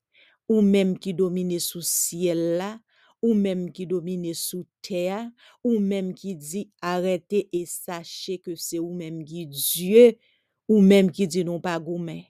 ou 0.49 0.59
même 0.59 0.99
qui 0.99 1.13
domine 1.13 1.57
sous 1.59 1.81
ciel 1.81 2.57
là, 2.57 2.77
ou 3.21 3.33
même 3.33 3.71
qui 3.71 3.87
domine 3.87 4.33
sous 4.33 4.65
terre, 4.81 5.31
ou 5.63 5.79
même 5.79 6.13
qui 6.13 6.35
dit 6.35 6.69
arrêtez 6.81 7.47
et 7.53 7.65
sachez 7.65 8.39
que 8.39 8.53
c'est 8.53 8.79
ou 8.79 8.93
même 8.93 9.23
qui 9.23 9.47
Dieu, 9.47 10.17
ou 10.67 10.81
même 10.81 11.09
qui 11.09 11.25
dit 11.25 11.45
non 11.45 11.61
pas 11.61 11.79
gourmet, 11.79 12.25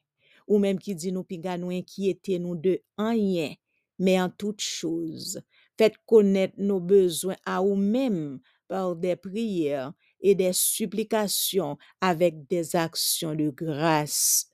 ou 0.48 0.60
même 0.60 0.78
qui 0.78 0.94
dit 0.94 1.12
nous 1.12 1.24
piga 1.24 1.58
nous 1.58 1.72
inquiéter 1.72 2.38
nous 2.38 2.56
de 2.56 2.80
rien, 2.96 3.56
mais 3.98 4.22
en 4.22 4.30
toute 4.30 4.62
chose, 4.62 5.42
faites 5.80 5.98
connaître 6.06 6.54
nos 6.60 6.80
besoins 6.80 7.38
à 7.44 7.60
vous-même 7.60 8.40
par 8.68 8.96
des 8.96 9.16
prières 9.16 9.94
et 10.22 10.36
des 10.36 10.54
supplications 10.54 11.80
avec 12.02 12.48
des 12.48 12.76
actions 12.76 13.34
de 13.34 13.50
grâce. 13.50 14.53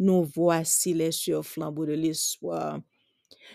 Nous 0.00 0.24
voici 0.24 0.94
les 0.94 1.12
sur 1.12 1.44
flambeaux 1.44 1.86
de 1.86 1.92
l'espoir. 1.92 2.80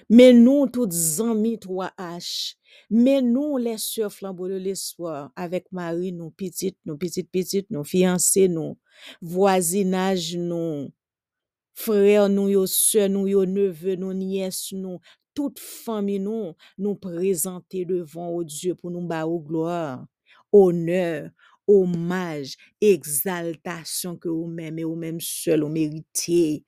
Mais 0.10 0.32
nous, 0.32 0.68
toutes 0.68 0.94
amis 1.20 1.58
3H, 1.58 2.56
mais 2.90 3.22
nous, 3.22 3.58
les 3.58 3.80
sœurs 3.80 4.14
flambeaux 4.14 4.48
de 4.48 4.56
l'espoir, 4.56 5.32
avec 5.36 5.72
Marie, 5.72 6.12
nous 6.12 6.30
petites, 6.30 6.78
nous 6.86 6.98
petites, 6.98 7.32
petites, 7.32 7.72
nous 7.72 7.84
fiancés, 7.84 8.48
nous, 8.48 8.78
voisinage, 9.22 10.36
nous, 10.38 10.92
frères, 11.74 12.30
nous, 12.30 12.50
yo, 12.50 12.68
sœurs, 12.68 13.10
nous, 13.10 13.28
neveux, 13.28 13.96
nous, 13.96 14.14
nièces, 14.14 14.72
nous, 14.72 15.00
toute 15.34 15.60
famille, 15.60 16.20
nous, 16.20 16.54
nous 16.78 16.96
présenter 16.96 17.86
devant 17.86 18.30
au 18.30 18.44
Dieu 18.44 18.76
pour 18.76 18.92
nous 18.92 19.02
battre 19.02 19.40
gloire, 19.40 20.06
honneur, 20.52 21.32
hommage, 21.68 22.58
exaltation 22.82 24.18
que 24.18 24.30
vous-même 24.30 24.80
et 24.80 24.84
vous-même 24.84 25.20
seul 25.20 25.62
vous 25.62 25.70
méritez. 25.70 26.64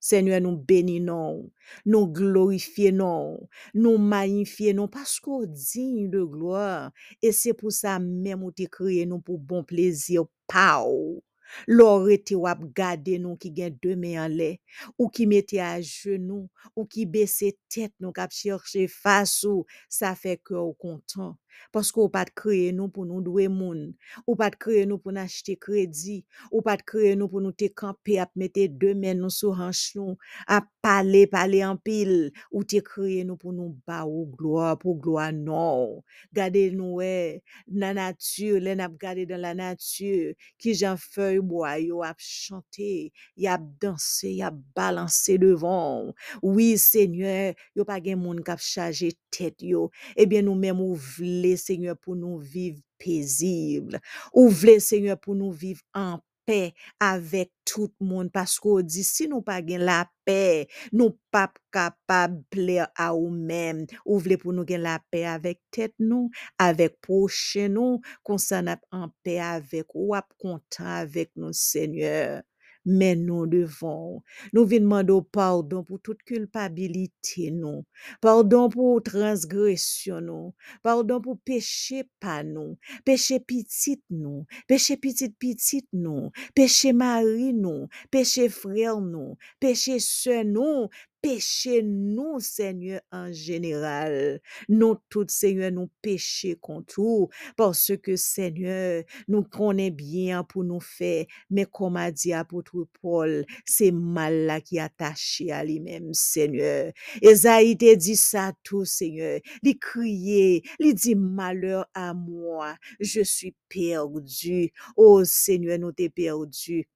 Seigneur, 0.00 0.40
nous 0.40 0.56
bénissons, 0.56 1.50
nous 1.86 2.08
glorifions, 2.08 3.48
nous 3.72 3.98
magnifions, 3.98 4.88
parce 4.88 5.20
qu'on 5.20 5.46
digne 5.46 6.10
de 6.10 6.24
gloire. 6.24 6.90
Et 7.22 7.30
c'est 7.30 7.54
pour 7.54 7.70
ça 7.70 8.00
même 8.00 8.42
où 8.42 8.50
tu 8.50 8.66
créé 8.66 9.06
nous 9.06 9.20
pour 9.20 9.38
bon 9.38 9.62
plaisir. 9.62 10.24
Pau. 10.48 11.22
Lor 11.68 12.08
ete 12.12 12.36
wap 12.38 12.62
gade 12.76 13.18
nou 13.20 13.36
ki 13.40 13.50
gen 13.56 13.76
deme 13.84 14.14
an 14.20 14.32
le, 14.32 14.54
ou 14.96 15.10
ki 15.12 15.26
mette 15.30 15.60
a 15.62 15.74
genou, 15.84 16.48
ou 16.76 16.86
ki 16.88 17.06
bese 17.08 17.52
tet 17.72 17.92
nou 18.02 18.14
kap 18.16 18.32
cherche 18.36 18.86
fasou, 18.90 19.66
sa 19.92 20.14
fe 20.18 20.38
ke 20.40 20.56
ou 20.58 20.76
kontan. 20.80 21.34
Paske 21.74 22.00
ou 22.02 22.10
pat 22.12 22.30
kreye 22.36 22.72
nou 22.76 22.90
pou 22.92 23.06
nou 23.08 23.22
dwe 23.24 23.48
moun, 23.52 23.90
ou 24.26 24.36
pat 24.38 24.56
kreye 24.60 24.84
nou 24.88 25.00
pou 25.02 25.14
nou 25.14 25.22
achete 25.24 25.56
kredi, 25.60 26.20
ou 26.50 26.62
pat 26.64 26.84
kreye 26.88 27.14
nou 27.18 27.30
pou 27.32 27.42
nou 27.44 27.54
te 27.56 27.70
kampe 27.72 28.18
ap 28.22 28.32
mette 28.38 28.66
deme 28.68 29.14
nou 29.18 29.32
sou 29.32 29.54
hanch 29.56 29.92
nou, 29.98 30.16
ap 30.46 30.68
pale 30.82 31.24
pale 31.30 31.62
an 31.64 31.78
pil, 31.78 32.30
ou 32.50 32.64
te 32.66 32.82
kreye 32.84 33.22
nou 33.26 33.38
pou 33.40 33.54
nou 33.54 33.74
ba 33.88 34.02
ou 34.08 34.26
gloa, 34.36 34.72
pou 34.80 34.96
gloa 34.98 35.30
nou. 35.34 36.00
Gade 36.34 36.68
nou 36.74 37.00
we, 37.00 37.40
nan 37.70 37.98
nature, 38.00 38.60
len 38.62 38.82
ap 38.84 38.96
gade 39.00 39.26
dan 39.30 39.42
la 39.44 39.54
nature, 39.58 40.36
ki 40.60 40.74
jan 40.76 40.98
feuille 41.00 41.42
bois, 41.46 41.78
yo 41.82 42.02
ap 42.06 42.20
chante, 42.22 43.12
y 43.36 43.48
ap 43.50 43.64
danse, 43.82 44.28
y 44.28 44.42
ap 44.44 44.56
balanse 44.76 45.38
devant. 45.40 46.12
Oui, 46.42 46.78
Seigneur, 46.78 47.54
yo 47.76 47.86
pa 47.88 47.98
gen 48.02 48.20
moun 48.22 48.42
kap 48.46 48.60
chaje 48.62 49.12
tet 49.34 49.62
yo. 49.64 49.88
Ebyen 50.18 50.46
nou 50.46 50.58
menm 50.58 50.80
ou 50.82 50.96
vle, 50.96 51.41
Seigneur, 51.60 51.98
pou 52.00 52.16
nou 52.18 52.40
viv 52.40 52.80
paisible. 53.02 54.00
Ou 54.32 54.52
vle, 54.52 54.78
Seigneur, 54.82 55.18
pou 55.20 55.36
nou 55.38 55.54
viv 55.54 55.82
en 55.96 56.20
paix 56.46 56.74
avec 57.00 57.50
tout 57.64 57.92
moun. 58.00 58.30
Pasko 58.32 58.80
di, 58.86 59.04
si 59.06 59.28
nou 59.30 59.44
pa 59.46 59.58
gen 59.64 59.84
la 59.86 60.02
paix, 60.26 60.70
nou 60.94 61.14
pap 61.34 61.58
kapab 61.74 62.38
ple 62.52 62.80
a 62.82 63.10
ou 63.16 63.30
men. 63.32 63.84
Ou 64.04 64.20
vle 64.22 64.38
pou 64.40 64.54
nou 64.54 64.66
gen 64.68 64.84
la 64.86 64.98
paix 65.12 65.26
avec 65.30 65.60
tet 65.74 65.94
nou, 66.02 66.30
avec 66.62 66.98
poche 67.04 67.68
nou, 67.72 68.00
konsan 68.26 68.70
ap 68.72 68.86
en 68.94 69.08
paix 69.24 69.40
avec 69.42 69.94
ou 69.94 70.14
kontan 70.38 70.90
avec 71.02 71.32
nou, 71.36 71.54
Seigneur. 71.56 72.42
Men 72.84 73.20
nou 73.28 73.46
devon, 73.46 74.16
nou 74.50 74.66
vi 74.66 74.80
demando 74.82 75.20
pardon 75.34 75.84
pou 75.86 76.00
tout 76.02 76.18
culpabilité 76.26 77.50
nou, 77.54 77.84
pardon 78.24 78.72
pou 78.72 78.98
transgression 79.06 80.24
nou, 80.26 80.50
pardon 80.82 81.22
pou 81.22 81.38
peche 81.46 82.02
pa 82.22 82.40
nou, 82.46 82.74
peche 83.06 83.38
pitit 83.46 84.02
nou, 84.10 84.42
peche 84.66 84.98
pitit 84.98 85.36
pitit 85.38 85.86
nou, 85.94 86.32
peche 86.58 86.90
mari 86.96 87.52
nou, 87.54 87.86
peche 88.10 88.48
frère 88.50 88.98
nou, 88.98 89.38
peche 89.62 90.00
se 90.02 90.42
nou, 90.48 90.88
peche 91.22 91.80
nou, 91.82 92.40
Seigneur, 92.40 93.00
en 93.12 93.32
général. 93.32 94.40
Nou 94.68 94.96
tout, 95.08 95.30
Seigneur, 95.30 95.70
nou 95.72 95.88
peche 96.02 96.56
kontou, 96.60 97.30
parce 97.56 97.94
que, 98.02 98.16
Seigneur, 98.16 99.04
nou 99.30 99.46
konen 99.46 99.94
bien 99.96 100.42
pou 100.48 100.66
nou 100.66 100.82
fe, 100.82 101.28
mais 101.50 101.66
comme 101.70 101.96
a 101.96 102.10
dit 102.10 102.32
apôtre 102.34 102.86
Paul, 103.00 103.44
c'est 103.64 103.92
mal 103.92 104.46
là 104.46 104.60
qui 104.60 104.78
attaché 104.78 105.52
à 105.52 105.64
lui-même, 105.64 106.12
Seigneur. 106.12 106.92
Esaïe 107.22 107.76
te 107.76 107.94
dit 107.94 108.16
ça 108.16 108.52
tout, 108.64 108.84
Seigneur. 108.84 109.40
Li 109.62 109.78
crié, 109.78 110.62
li 110.80 110.94
dit 110.94 111.14
malheur 111.14 111.86
à 111.94 112.14
moi, 112.14 112.74
je 113.00 113.22
suis 113.22 113.54
perdu. 113.68 114.72
Oh 114.96 115.24
Seigneur, 115.24 115.78
nous 115.78 115.92
t'es 115.92 116.10
perdu. 116.10 116.88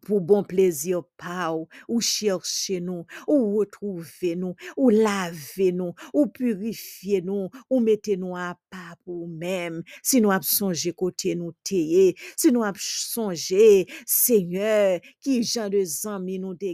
Pour 0.00 0.20
bon 0.20 0.42
plaisir 0.42 1.02
pa 1.16 1.52
ou, 1.52 2.00
chercher 2.00 2.80
nous, 2.80 3.04
ou 3.28 3.58
retrouver 3.58 4.36
nous, 4.36 4.54
ou 4.76 4.88
laver 4.88 5.72
nous, 5.72 5.92
ou 6.14 6.26
purifier 6.26 7.20
nous, 7.20 7.50
ou 7.68 7.80
mettre 7.80 8.12
nous 8.16 8.36
à 8.36 8.56
part 8.70 8.96
pour 9.04 9.28
même. 9.28 9.82
Si 10.02 10.20
nous 10.20 10.30
ap 10.30 10.44
sonje 10.44 10.92
côté 10.96 11.34
nous 11.34 11.52
teye, 11.62 12.14
si 12.36 12.50
nous 12.50 12.64
sonje, 12.76 13.84
Seigneur, 14.06 15.00
qui 15.20 15.42
jan 15.42 15.68
de 15.68 15.84
zanmi 15.84 16.38
nous 16.38 16.54
te 16.54 16.72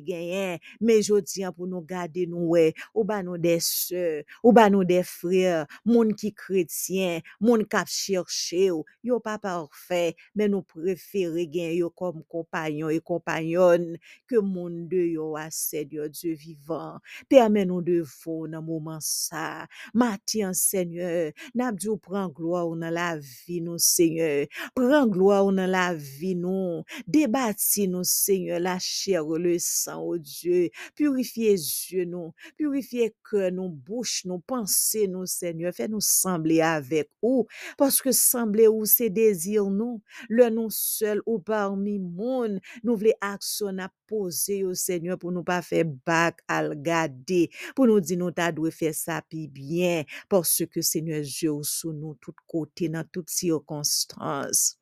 mais 0.81 1.03
jodi 1.03 1.45
an 1.45 1.53
pour 1.53 1.67
nous 1.67 1.81
garder 1.81 2.27
nous 2.27 2.55
ou 2.95 3.05
ba 3.05 3.23
nous 3.23 3.39
des 3.39 3.59
sœurs, 3.61 4.23
ou 4.43 4.53
ba 4.53 4.71
nous 4.71 4.85
des 4.85 5.03
frères, 5.03 5.67
moun 5.85 6.15
qui 6.15 6.33
chrétien, 6.33 7.21
kap 7.69 7.89
chercher 7.89 8.71
ou, 8.71 8.85
yo 9.03 9.21
pas 9.21 9.39
parfait, 9.39 10.15
mais 10.35 10.49
nous 10.49 10.63
préférons 10.63 11.51
gen 11.53 11.75
yo 11.75 11.91
comme 11.91 12.23
compagnon 12.29 12.89
et 12.89 13.01
compagnonne 13.09 13.97
que 14.29 14.37
moun 14.37 14.87
de 14.89 15.01
yo 15.15 15.35
a 15.41 15.49
Seigneur 15.51 16.11
Dieu 16.11 16.35
vivant. 16.35 16.99
Permets 17.29 17.65
nous 17.65 17.81
de 17.81 18.03
faux 18.05 18.47
dans 18.47 18.63
moment 18.63 18.99
ça. 19.01 19.67
Matin, 19.95 20.53
Seigneur, 20.53 21.33
n'a 21.55 21.73
dû 21.73 21.89
prend 21.97 22.29
gloire 22.29 22.69
dans 22.69 22.91
la 22.91 23.17
vie 23.17 23.63
nous, 23.63 23.79
Seigneur. 23.79 24.47
Prends 24.75 25.07
gloire 25.07 25.51
dans 25.51 25.71
la 25.71 25.95
vie 25.95 26.37
nous. 26.37 26.83
Débattis 27.07 27.89
nous, 27.89 28.05
Seigneur, 28.05 28.61
la 28.61 28.79
chair, 28.79 29.25
le 29.25 29.57
sang, 29.59 30.03
oh 30.03 30.19
Dieu. 30.19 30.69
Purifiez 30.95 31.55
yeux 31.55 32.05
nous, 32.05 32.35
purifiez 32.59 33.15
cœur 33.31 33.53
nous, 33.53 33.71
bouche 33.71 34.27
nous, 34.27 34.41
pensée 34.41 35.09
nous, 35.09 35.25
Seigneur. 35.25 35.73
Fais-nous 35.73 36.01
sembler 36.01 36.61
avec 36.61 37.09
vous, 37.23 37.47
parce 37.79 38.03
que 38.03 38.13
sembler 38.13 38.69
ou 38.69 38.85
c'est 38.85 39.11
désir 39.11 39.65
nous, 39.71 40.03
le 40.29 40.51
nous 40.51 40.71
seul 40.71 41.23
ou 41.25 41.39
parmi 41.39 41.99
moun, 41.99 42.61
nous 42.83 42.98
voulons 42.99 43.13
action 43.21 43.79
à 43.79 43.91
poser 44.07 44.65
au 44.65 44.75
Seigneur 44.75 45.19
pour 45.19 45.33
nous 45.33 45.45
pas 45.45 45.63
faire 45.63 45.85
bac 45.85 46.39
à 46.49 46.63
le 46.63 46.75
garder, 46.75 47.51
pour 47.75 47.87
nous 47.87 48.01
dire 48.01 48.19
nous 48.19 48.31
ta 48.31 48.53
dû 48.53 48.71
faire 48.71 48.95
ça 48.95 49.23
puis 49.29 49.49
bien, 49.49 50.05
parce 50.29 50.63
que 50.71 50.81
Seigneur 50.81 51.23
Dieu 51.23 51.53
ou 51.53 51.65
sous 51.65 51.93
nous 51.93 52.17
tout 52.21 52.35
côté, 52.47 52.89
dans 52.89 53.05
toutes 53.11 53.31
circonstances. 53.31 54.79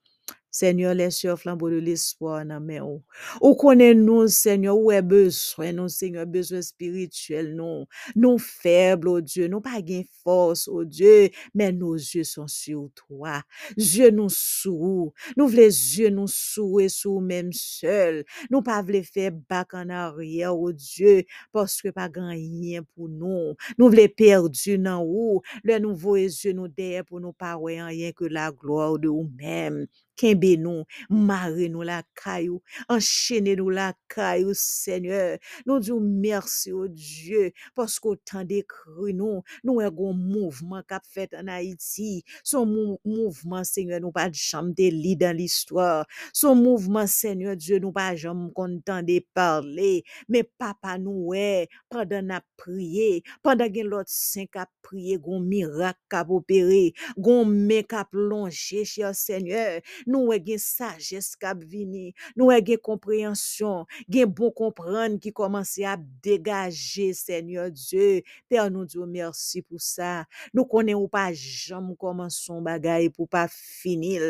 Seigneur, 0.57 0.95
les 0.95 1.11
sœurs 1.11 1.39
flambeaux 1.39 1.69
de 1.69 1.77
l'espoir 1.77 2.45
nan 2.49 2.65
men 2.65 2.81
ou. 2.81 3.03
Ou 3.45 3.53
konen 3.61 4.01
nou, 4.07 4.25
Seigneur, 4.33 4.79
ou 4.79 4.93
e 4.93 5.03
besoin 5.05 5.75
Seigneur, 5.93 6.25
besoin 6.27 6.63
spirituel 6.65 7.51
nou. 7.57 7.85
Nou 8.17 8.41
faible, 8.41 9.11
oh 9.13 9.21
Dieu, 9.21 9.51
nou 9.53 9.61
pa 9.61 9.83
gen 9.85 10.07
force, 10.23 10.67
oh 10.69 10.85
Dieu, 10.85 11.29
mais 11.55 11.73
nos 11.73 11.95
yeux 11.95 12.25
sont 12.25 12.49
sur 12.49 12.89
toi. 12.95 13.43
Yeux 13.77 14.11
nous 14.11 14.31
sous, 14.31 15.13
nous 15.37 15.49
vle 15.49 15.69
yeux 15.69 16.11
nous 16.11 16.29
sous 16.29 16.81
et 16.81 16.89
même 17.21 17.53
seul. 17.53 18.25
Nou 18.51 18.63
pa 18.65 18.81
vle 18.83 19.03
faire 19.05 19.33
back 19.51 19.75
en 19.75 19.91
arrière, 19.91 20.57
oh 20.57 20.73
Dieu, 20.73 21.25
parce 21.53 21.83
que 21.83 21.91
pas 21.91 22.09
grand 22.09 22.31
rien 22.31 22.83
pour 22.95 23.09
nous. 23.09 23.55
Nou 23.77 23.91
vle 23.93 24.09
perdu 24.09 24.79
nan 24.81 25.05
ou, 25.05 25.43
le 25.65 25.79
nou 25.83 25.95
voye 25.95 26.31
yeux 26.31 26.57
nous 26.57 26.69
derrière 26.69 27.05
pour 27.05 27.21
nous 27.21 27.33
pas 27.33 27.57
rien 27.57 28.13
que 28.13 28.25
la 28.25 28.51
gloire 28.53 28.99
de 28.99 29.09
ou 29.09 29.29
même. 29.37 29.87
Kembe 30.17 30.57
nous, 30.59 30.85
marre 31.11 31.51
nous 31.71 31.83
la 31.83 32.03
caillou, 32.15 32.63
enchaînez 32.89 33.57
nous 33.57 33.71
la 33.71 33.95
caillou, 34.09 34.53
Seigneur. 34.55 35.39
Nous 35.67 35.81
disons 35.81 36.01
merci 36.01 36.73
au 36.73 36.89
Dieu, 36.89 37.53
parce 37.75 37.99
qu'autant 38.01 38.45
d'écrit 38.45 39.15
nous, 39.15 39.43
nous 39.65 39.81
avons 39.81 40.11
un 40.13 40.15
mouvement 40.17 40.83
qu'a 40.89 41.01
fait 41.09 41.35
en 41.35 41.49
Haïti. 41.49 42.25
Son 42.45 42.67
mou- 42.67 42.99
mouvement, 43.05 43.65
Seigneur, 43.65 44.01
nous 44.01 44.13
pas 44.13 44.31
de 44.31 44.35
chambre 44.35 44.75
de 44.77 44.89
lit 44.91 45.17
dans 45.17 45.37
l'histoire. 45.37 46.07
Son 46.33 46.55
mouvement, 46.55 47.07
Seigneur 47.07 47.57
Dieu, 47.57 47.79
nous 47.79 47.93
pas 47.93 48.17
jamais 48.17 48.51
content 48.55 49.03
de 49.03 49.23
parler. 49.35 50.05
Mais 50.29 50.45
papa 50.45 50.99
nous, 50.99 51.27
ouais, 51.29 51.69
pendant 51.89 52.23
n'a 52.23 52.43
prié, 52.57 53.23
pendant 53.43 53.71
que 53.71 53.81
l'autre 53.81 54.11
saint 54.11 54.45
a 54.57 54.67
prié, 54.83 55.19
gon 55.19 55.41
miracle 55.41 55.99
a 56.13 56.27
opéré, 56.29 56.95
gon 57.19 57.47
a 57.91 58.05
plongé, 58.05 58.85
cher 58.85 59.15
Seigneur. 59.15 59.81
Nous, 60.07 60.27
ouais, 60.27 60.43
gen 60.45 60.59
sagesse 60.59 61.37
qui 61.37 61.47
vini, 61.67 62.15
nous, 62.37 62.47
ouais, 62.47 62.65
gen 62.65 62.79
compréhension, 62.79 63.87
gen 64.09 64.27
bon 64.27 64.51
comprendre 64.51 65.19
qui 65.19 65.33
commence 65.33 65.79
à 65.85 65.97
dégager, 66.23 67.13
Seigneur 67.13 67.71
Dieu. 67.71 68.23
Père, 68.49 68.71
nous 68.71 68.85
disons 68.85 69.07
merci 69.07 69.63
pour 69.63 69.81
ça. 69.81 70.25
Nous 70.55 70.65
connaissons 70.65 71.09
pas 71.09 71.33
jamais 71.33 71.95
comment 71.99 72.31
son 72.31 72.63
bagay 72.63 73.11
pour 73.11 73.29
pas 73.29 73.49
finir. 73.51 74.23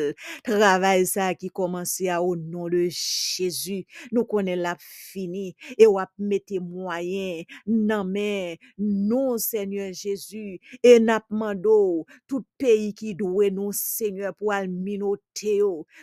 Travail 0.45 1.07
ça 1.07 1.35
qui 1.35 1.49
commence 1.49 2.01
à 2.09 2.23
au 2.23 2.37
nom 2.37 2.69
de 2.69 2.89
Jésus. 2.91 3.85
Nous 4.13 4.25
connaissons 4.25 4.63
la 4.63 4.77
fini 4.81 5.55
et 5.79 5.87
ou 5.87 5.99
ap 6.01 6.11
mette 6.19 6.59
moyen 6.61 7.45
nan 7.67 8.07
men 8.11 8.57
non 8.79 9.39
Seigneur 9.39 9.93
Jésus 9.93 10.61
et 10.83 10.99
n'a 11.01 11.23
mando 11.31 12.07
tout 12.27 12.45
pays 12.59 12.95
qui 12.95 13.15
doit 13.15 13.51
nous 13.51 13.73
Seigneur 13.73 14.35
pour 14.35 14.53
al 14.53 14.69
minote 14.69 15.21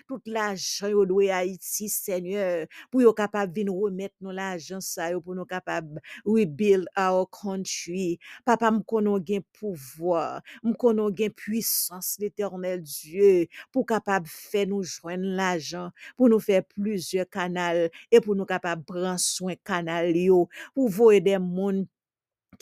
tout 0.08 0.22
l'argent 0.26 0.88
yo 0.88 1.06
doit 1.06 1.34
Haïti 1.34 1.90
Seigneur 1.90 2.68
pour 2.92 3.02
yo 3.02 3.14
capable 3.14 3.54
venir 3.54 3.74
remettre 3.74 4.16
nous 4.22 4.32
l'argent 4.32 4.82
ça 4.82 5.12
yo 5.12 5.22
pour 5.22 5.36
nous 5.36 5.46
capable 5.46 6.02
rebuild 6.26 6.88
our 6.98 7.28
country. 7.30 8.20
Papa 8.46 8.72
m 8.72 8.82
konon 8.88 9.22
gen 9.26 9.44
pouvoir 9.60 10.42
m 10.64 10.74
konon 10.80 11.14
gen 11.16 11.32
puissance 11.32 12.18
l'éternel 12.20 12.82
Dieu 12.82 13.48
pour 13.72 13.86
capable 13.86 14.28
faire 14.28 14.68
nous 14.68 14.84
joindre 14.84 15.26
l'argent 15.26 15.90
pour 16.18 16.30
nous 16.30 16.40
faire 16.40 16.64
plusieurs 16.64 17.30
canaux 17.30 17.88
et 18.12 18.20
pour 18.20 18.36
nous 18.36 18.46
capable 18.46 18.84
prendre 18.84 19.20
soin 19.20 19.56
canal 19.64 20.16
yo 20.16 20.50
pour 20.74 20.90
voir 20.90 21.22
des 21.22 21.38
monde 21.38 21.88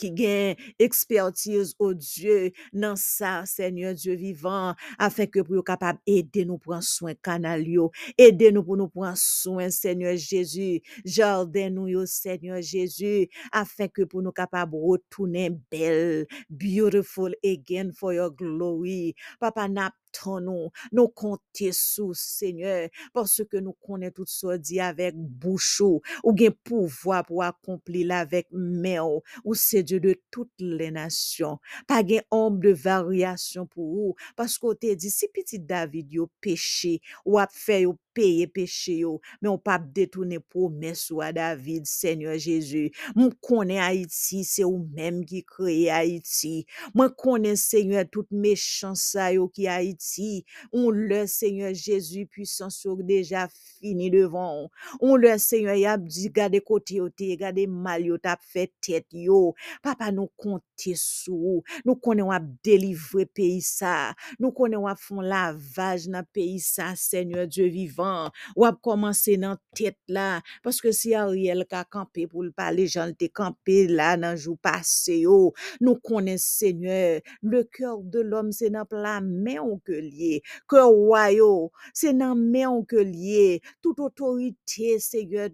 qui 0.02 0.10
gagne 0.10 0.56
expertise 0.80 1.74
au 1.78 1.94
Dieu 1.94 2.50
dans 2.72 2.96
ça 2.96 3.44
Seigneur 3.46 3.94
Dieu 3.94 4.14
vivant 4.14 4.74
afin 4.98 5.26
que 5.26 5.38
pour 5.40 5.54
yo 5.54 5.62
capable 5.62 6.00
aider 6.06 6.44
nous 6.44 6.58
prendre 6.58 6.82
soin 6.82 7.14
canal 7.14 7.68
yo 7.68 7.92
aider 8.18 8.50
nous 8.50 8.64
pour 8.64 8.76
nous 8.76 8.88
prendre 8.88 9.16
soin 9.16 9.70
Seigneur 9.70 10.16
Jésus 10.16 10.82
jardin 11.04 11.70
nous 11.70 11.86
yo 11.86 12.04
Seigneur 12.04 12.60
Jésus 12.60 13.28
afin 13.52 13.86
que 13.86 14.02
pour 14.02 14.22
nous 14.22 14.32
capable 14.32 14.74
retourner 14.74 15.50
belle 15.70 16.26
beautiful 16.50 17.32
again 17.44 17.92
for 17.92 18.12
your 18.12 18.30
glory. 18.32 19.14
Papa 19.38 19.68
n'a 19.68 19.92
nous, 20.40 20.68
nous 20.92 21.08
compter 21.08 21.72
sous 21.72 22.14
Seigneur, 22.14 22.88
parce 23.12 23.42
que 23.50 23.56
nous 23.56 23.72
connaissons 23.72 24.12
tout 24.14 24.26
ça 24.26 24.58
dit 24.58 24.80
avec 24.80 25.14
bouche 25.16 25.80
ou 25.80 26.36
gen 26.36 26.52
pouvoir 26.64 27.24
pour 27.24 27.42
accomplir 27.42 28.08
la 28.08 28.18
avec 28.18 28.46
main 28.52 29.02
ou 29.02 29.22
ou 29.44 29.54
c'est 29.54 29.82
Diyo 29.92 30.00
de 30.00 30.14
tout 30.32 30.48
le 30.58 30.88
nasyon. 30.94 31.58
Pa 31.88 32.00
gen 32.06 32.24
omb 32.32 32.62
de 32.64 32.72
varyasyon 32.72 33.68
pou 33.68 34.06
ou. 34.06 34.16
Pasko 34.38 34.72
te 34.80 34.94
di, 34.96 35.12
si 35.12 35.28
piti 35.28 35.60
David 35.60 36.16
yo 36.16 36.30
peche, 36.44 36.96
wap 37.28 37.52
fe 37.52 37.82
yo 37.84 37.98
payer 38.14 38.46
péché 38.46 38.98
yo, 38.98 39.20
mais 39.40 39.48
on 39.48 39.58
pas 39.58 39.78
détourner 39.78 40.40
promesse 40.40 41.10
ou 41.10 41.20
à 41.20 41.32
David, 41.32 41.86
Seigneur 41.86 42.38
Jésus. 42.38 42.90
Mon 43.14 43.30
connaît 43.30 43.78
Haïti, 43.80 44.44
c'est 44.44 44.64
ou 44.64 44.88
même 44.94 45.24
qui 45.24 45.44
créé 45.44 45.90
Haïti. 45.90 46.66
Moi 46.94 47.10
connais 47.10 47.56
Seigneur 47.56 48.04
toute 48.10 48.30
méchance 48.30 49.02
ça 49.02 49.32
yo 49.32 49.48
qui 49.48 49.66
Haïti. 49.68 50.44
On 50.72 50.90
le 50.90 51.26
Seigneur 51.26 51.74
Jésus 51.74 52.26
puissance 52.26 52.84
yo 52.84 52.96
déjà 53.02 53.48
fini 53.80 54.10
devant. 54.10 54.70
On 55.00 55.16
le 55.16 55.38
Seigneur 55.38 55.74
y 55.76 55.86
a 55.86 55.96
dit 55.98 56.30
gade 56.30 56.58
côté 56.60 56.96
yo 56.96 57.08
te, 57.10 57.34
gade 57.36 57.66
mal 57.68 58.04
yo 58.04 58.18
t'a 58.18 58.38
fait 58.40 58.72
tête 58.80 59.06
yo. 59.12 59.54
Papa 59.82 60.12
nous 60.12 60.30
compter 60.36 60.94
sous. 60.96 61.62
Nous 61.84 61.96
connaissons 61.96 62.30
à 62.30 62.40
délivrer 62.40 63.26
pays 63.26 63.62
ça. 63.62 64.14
Nous 64.38 64.52
connaissons 64.52 64.86
à 64.86 64.96
font 64.96 65.20
lavage 65.20 66.08
dans 66.08 66.24
pays 66.32 66.60
ça, 66.60 66.94
Seigneur 66.96 67.46
Dieu 67.46 67.66
vivant. 67.66 68.01
À 68.02 68.72
commencer 68.82 69.36
dans 69.36 69.56
tête 69.74 69.98
là 70.08 70.40
parce 70.62 70.80
que 70.80 70.92
si 70.92 71.14
Ariel 71.14 71.66
ka 71.68 71.84
campé 71.84 72.26
pour 72.26 72.42
le 72.42 72.52
parler, 72.52 72.86
j'en 72.86 73.12
te 73.12 73.26
campé 73.26 73.86
là 73.88 74.16
dans 74.16 74.36
jour 74.36 74.58
passé 74.58 75.18
yo. 75.20 75.52
Nous 75.80 75.96
connaissons 75.96 76.42
Seigneur, 76.62 77.20
le 77.42 77.64
cœur 77.64 77.98
de 78.02 78.20
l'homme 78.20 78.52
c'est 78.52 78.70
dans 78.70 78.86
la 78.90 79.20
main 79.20 79.60
ou 79.60 79.78
que 79.84 79.92
lié. 79.92 80.42
Cœur 80.68 80.88
roi 80.88 81.32
yo, 81.32 81.72
c'est 81.94 82.14
dans 82.14 82.34
main 82.36 82.68
ou 82.68 82.84
que 82.84 82.96
lié. 82.96 83.60
Toute 83.80 84.00
autorité 84.00 84.98
Seigneur 84.98 85.48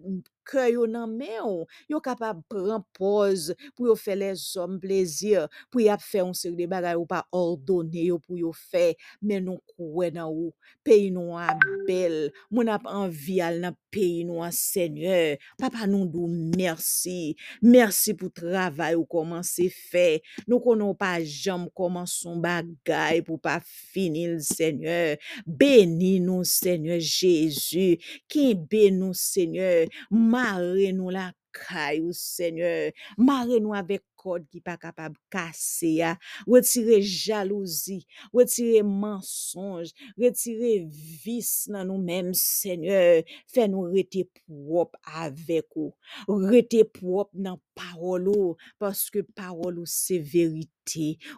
kè 0.49 0.69
yo 0.73 0.87
nan 0.89 1.11
mè 1.19 1.37
ou, 1.43 1.65
yo 1.91 2.01
kapab 2.03 2.41
pran 2.49 2.83
poz 2.97 3.49
pou 3.75 3.89
yo 3.89 3.95
fè 3.99 4.15
lè 4.17 4.31
zom 4.39 4.79
plezir, 4.81 5.47
pou 5.69 5.83
yo 5.83 5.93
ap 5.93 6.03
fè 6.03 6.23
yon 6.23 6.35
seri 6.37 6.57
de 6.57 6.67
bagay 6.69 6.97
ou 6.97 7.07
pa 7.09 7.21
ordone 7.35 8.07
yo 8.09 8.19
pou 8.23 8.39
yo 8.39 8.51
fè, 8.55 8.93
men 9.21 9.45
nou 9.47 9.61
kouè 9.75 10.09
nan 10.15 10.29
ou, 10.29 10.53
peyi 10.85 11.09
nou 11.13 11.37
an 11.37 11.59
bel, 11.87 12.17
moun 12.49 12.71
ap 12.71 12.87
anvi 12.89 13.39
al 13.45 13.61
nan 13.63 13.77
peyi 13.93 14.25
nou 14.27 14.43
an 14.45 14.53
seigneur, 14.55 15.37
papa 15.61 15.87
nou 15.89 16.07
dou 16.09 16.29
mersi, 16.29 17.35
mersi 17.61 18.15
pou 18.17 18.33
travay 18.33 18.97
ou 18.97 19.07
koman 19.09 19.45
se 19.47 19.69
fè, 19.73 20.19
nou 20.45 20.61
konon 20.63 20.95
pa 20.97 21.15
jam 21.21 21.67
koman 21.77 22.07
son 22.09 22.41
bagay 22.43 23.23
pou 23.25 23.41
pa 23.41 23.59
fini 23.65 24.25
l 24.29 24.39
seigneur, 24.45 25.17
beni 25.45 26.17
nou 26.23 26.45
seigneur 26.47 27.01
Jezu, 27.01 27.97
ki 28.29 28.51
ben 28.69 28.99
nou 29.01 29.17
seigneur, 29.17 29.89
ma 30.09 30.38
Marre-nous 30.39 31.09
la 31.09 31.33
caille, 31.51 32.13
Seigneur. 32.13 32.91
Marre-nous 33.17 33.73
avec 33.73 34.03
corde 34.15 34.45
qui 34.49 34.61
pas 34.61 34.77
capable 34.77 35.15
de 35.15 35.21
casser. 35.29 35.95
ya. 35.95 36.17
Retire 36.47 37.01
jalousie, 37.01 38.05
retire 38.33 38.85
mensonge, 38.85 39.89
retire 40.17 40.87
vice 40.89 41.67
dans 41.69 41.83
nous-mêmes, 41.83 42.33
Seigneur. 42.33 43.23
Fais-nous 43.47 43.81
rester 43.81 44.29
propre 44.47 44.97
avec 45.03 45.65
vous. 45.75 45.93
Rester 46.27 46.85
propre 46.85 47.31
dans 47.33 47.59
parole 47.79 48.27
ou, 48.29 48.55
parce 48.77 49.09
que 49.09 49.19
parole 49.19 49.79
ou 49.79 49.85
c'est 49.85 50.19
vérité. 50.19 50.69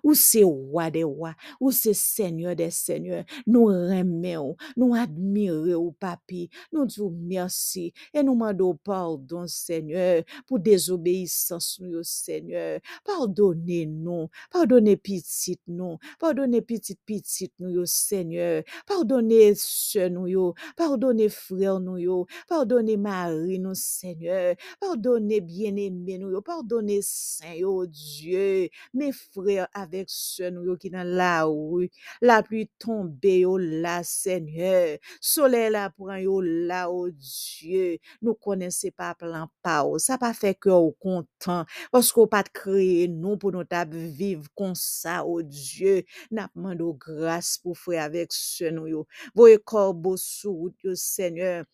Ou 0.04 0.14
c'est 0.14 0.44
roi 0.44 0.90
des 0.92 1.04
rois, 1.04 1.36
ou 1.60 1.72
c'est 1.72 1.94
seigneur 1.94 2.56
des 2.56 2.72
seigneurs. 2.72 3.26
Nous 3.46 3.66
remercions, 3.66 4.56
nous 4.78 4.96
admirons, 4.96 5.94
papi. 6.00 6.50
Nous 6.72 6.86
disons 6.86 7.12
merci 7.12 7.94
et 8.14 8.24
nous 8.24 8.34
demandons 8.34 8.78
pardon, 8.84 9.46
Seigneur, 9.48 10.24
pour 10.48 10.60
désobéissance, 10.60 11.80
nous, 11.82 12.04
Seigneur. 12.04 12.80
Pardonnez-nous, 13.04 14.30
pardonnez 14.52 14.98
petit 14.98 15.60
nous, 15.68 15.98
pardonnez 16.20 16.62
petit 16.62 16.98
petit 17.06 17.52
nous, 17.60 17.70
yo, 17.70 17.86
Seigneur. 17.86 18.64
Pardonnez 18.88 19.54
sœur 19.56 20.10
nous, 20.10 20.28
yo. 20.28 20.54
pardonnez 20.78 21.30
frère 21.30 21.80
nous, 21.80 21.98
yo. 21.98 22.26
pardonnez 22.48 22.98
Marie 22.98 23.60
nous, 23.60 23.76
Seigneur. 23.76 24.56
Pardonnez 24.80 25.42
bien-aimé 25.42 26.18
pardonnez 26.40 27.02
Saint, 27.02 27.54
yo, 27.56 27.86
Dieu. 27.86 28.70
Mes 28.94 29.12
frères 29.12 29.68
avec 29.74 30.10
sœur 30.10 30.52
nous, 30.52 30.78
qui 30.78 30.90
dans 30.90 31.06
la 31.06 31.44
rue, 31.44 31.90
la 32.22 32.42
pluie 32.44 32.70
tombe, 32.80 33.18
yo, 33.26 33.58
là, 33.58 34.04
Seigneur. 34.04 34.98
Soleil 35.20 35.72
la 35.72 35.90
prend, 35.90 36.16
yo, 36.16 36.40
là, 36.42 36.90
oh 36.90 37.10
Dieu. 37.10 37.98
Nous 38.22 38.36
connaissons 38.36 38.90
pas 38.96 39.16
plan 39.16 39.48
pa 39.62 39.84
ou. 39.84 40.00
Ça 40.00 40.18
pas 40.18 40.34
fait 40.34 40.56
que 40.56 40.70
au 40.70 40.92
content. 40.92 41.66
Parce 41.92 42.12
qu'on 42.12 42.28
pas 42.28 42.44
créé 42.44 43.08
nous 43.08 43.38
pour 43.38 43.52
nous 43.52 43.64
vivre 43.92 44.48
comme 44.56 44.76
ça, 44.76 45.26
oh 45.26 45.42
Dieu. 45.42 46.04
N'a 46.32 46.50
demandé 46.56 46.84
grâce 46.98 47.58
pour 47.58 47.78
frère 47.78 48.04
avec 48.04 48.32
ce 48.32 48.66
nous. 48.66 49.06
Voyez 49.36 49.58
corbeau 49.58 50.18
sous 50.18 50.72
Seigneur. 50.96 51.66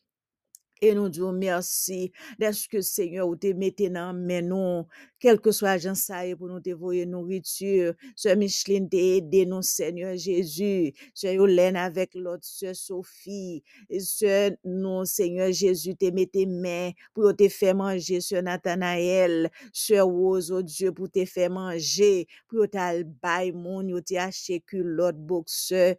Et 0.82 0.94
nous 0.94 1.10
disons 1.10 1.32
merci 1.32 2.12
d'être 2.38 2.68
que 2.70 2.82
Seigneur, 2.82 3.28
ou 3.28 3.36
te 3.36 3.48
mette 3.54 3.92
dans 3.92 4.14
mais 4.14 4.42
non, 4.42 4.86
quel 5.20 5.40
que 5.40 5.52
soit 5.52 5.78
y 5.78 6.30
est 6.30 6.36
pour 6.36 6.48
nous 6.48 6.60
te 6.60 6.70
voyer 6.70 7.06
nourriture. 7.06 7.94
Sœur 8.16 8.38
Micheline 8.38 8.88
te 8.90 8.96
aidé 8.96 9.46
nous, 9.46 9.62
Seigneur 9.62 10.16
Jésus. 10.16 10.94
Sœur 11.14 11.34
Yolène 11.34 11.76
avec 11.76 12.14
l'autre 12.14 12.46
sœur 12.46 12.76
Sophie. 12.76 13.64
Sœur, 14.00 14.52
nous, 14.64 15.06
Seigneur 15.06 15.52
Jésus, 15.52 15.96
te 15.96 16.12
mette 16.12 16.36
main 16.48 16.92
pour 17.14 17.36
te 17.36 17.50
faire 17.50 17.76
manger. 17.76 18.22
Sœur 18.22 18.44
Nathanaël, 18.44 19.50
sœur 19.74 20.08
Rose, 20.08 20.52
oh 20.52 20.62
Dieu, 20.62 20.92
pour 20.92 21.10
te 21.10 21.26
faire 21.26 21.50
manger. 21.50 22.28
Pour 22.48 22.70
te 22.70 22.78
al 22.78 23.04
bay 23.04 23.52
moun, 23.52 23.90
yo 23.90 24.02
te 24.02 24.18
acheter 24.22 24.62
culotte 24.62 25.18
boxeur 25.18 25.96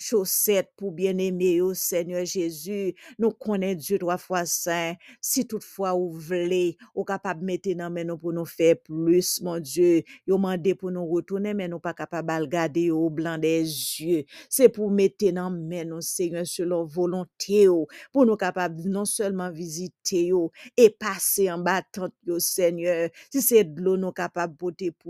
chaussettes 0.00 0.72
pour 0.76 0.92
bien-aimer 0.92 1.56
yo, 1.56 1.74
Seigneur 1.74 2.24
Jésus. 2.24 2.94
Nous 3.18 3.30
connaissons 3.30 3.78
Dieu 3.78 3.98
trois 3.98 4.18
fois 4.18 4.46
saint. 4.46 4.94
Si 5.20 5.46
toutefois 5.46 5.94
ou 5.94 6.12
voulez, 6.12 6.76
ou 6.94 7.04
capable 7.04 7.44
mettre 7.44 7.70
dans 7.74 7.90
nous 7.90 8.18
pour 8.18 8.32
nous 8.32 8.46
faire 8.46 8.76
plus, 8.82 9.40
mon 9.42 9.60
Dieu. 9.60 10.02
Yo 10.26 10.38
mandé 10.38 10.74
pour 10.74 10.90
nous 10.90 11.06
retourner, 11.06 11.54
mais 11.54 11.68
nous 11.68 11.78
pas 11.80 11.94
capable 11.94 12.28
de 12.28 12.42
regarder 12.42 12.90
au 12.90 13.10
blanc 13.10 13.38
des 13.38 13.60
yeux. 13.62 14.24
C'est 14.48 14.68
pour 14.68 14.90
mettre 14.90 15.30
dans 15.32 15.50
nous, 15.50 16.00
Seigneur, 16.00 16.46
sur 16.46 16.66
leur 16.66 16.84
volonté, 16.86 17.66
pour 18.12 18.26
nous 18.26 18.36
capables 18.36 18.80
non 18.86 19.04
seulement 19.04 19.50
visiter 19.50 20.30
et 20.76 20.90
passer 20.90 21.50
en 21.50 21.58
battant 21.58 22.08
Seigneur. 22.38 23.10
Si 23.30 23.42
c'est 23.42 23.64
de 23.64 23.80
l'eau 23.80 23.96
nous 23.96 24.12
capable 24.12 24.54
de 24.54 24.58
porter 24.58 24.90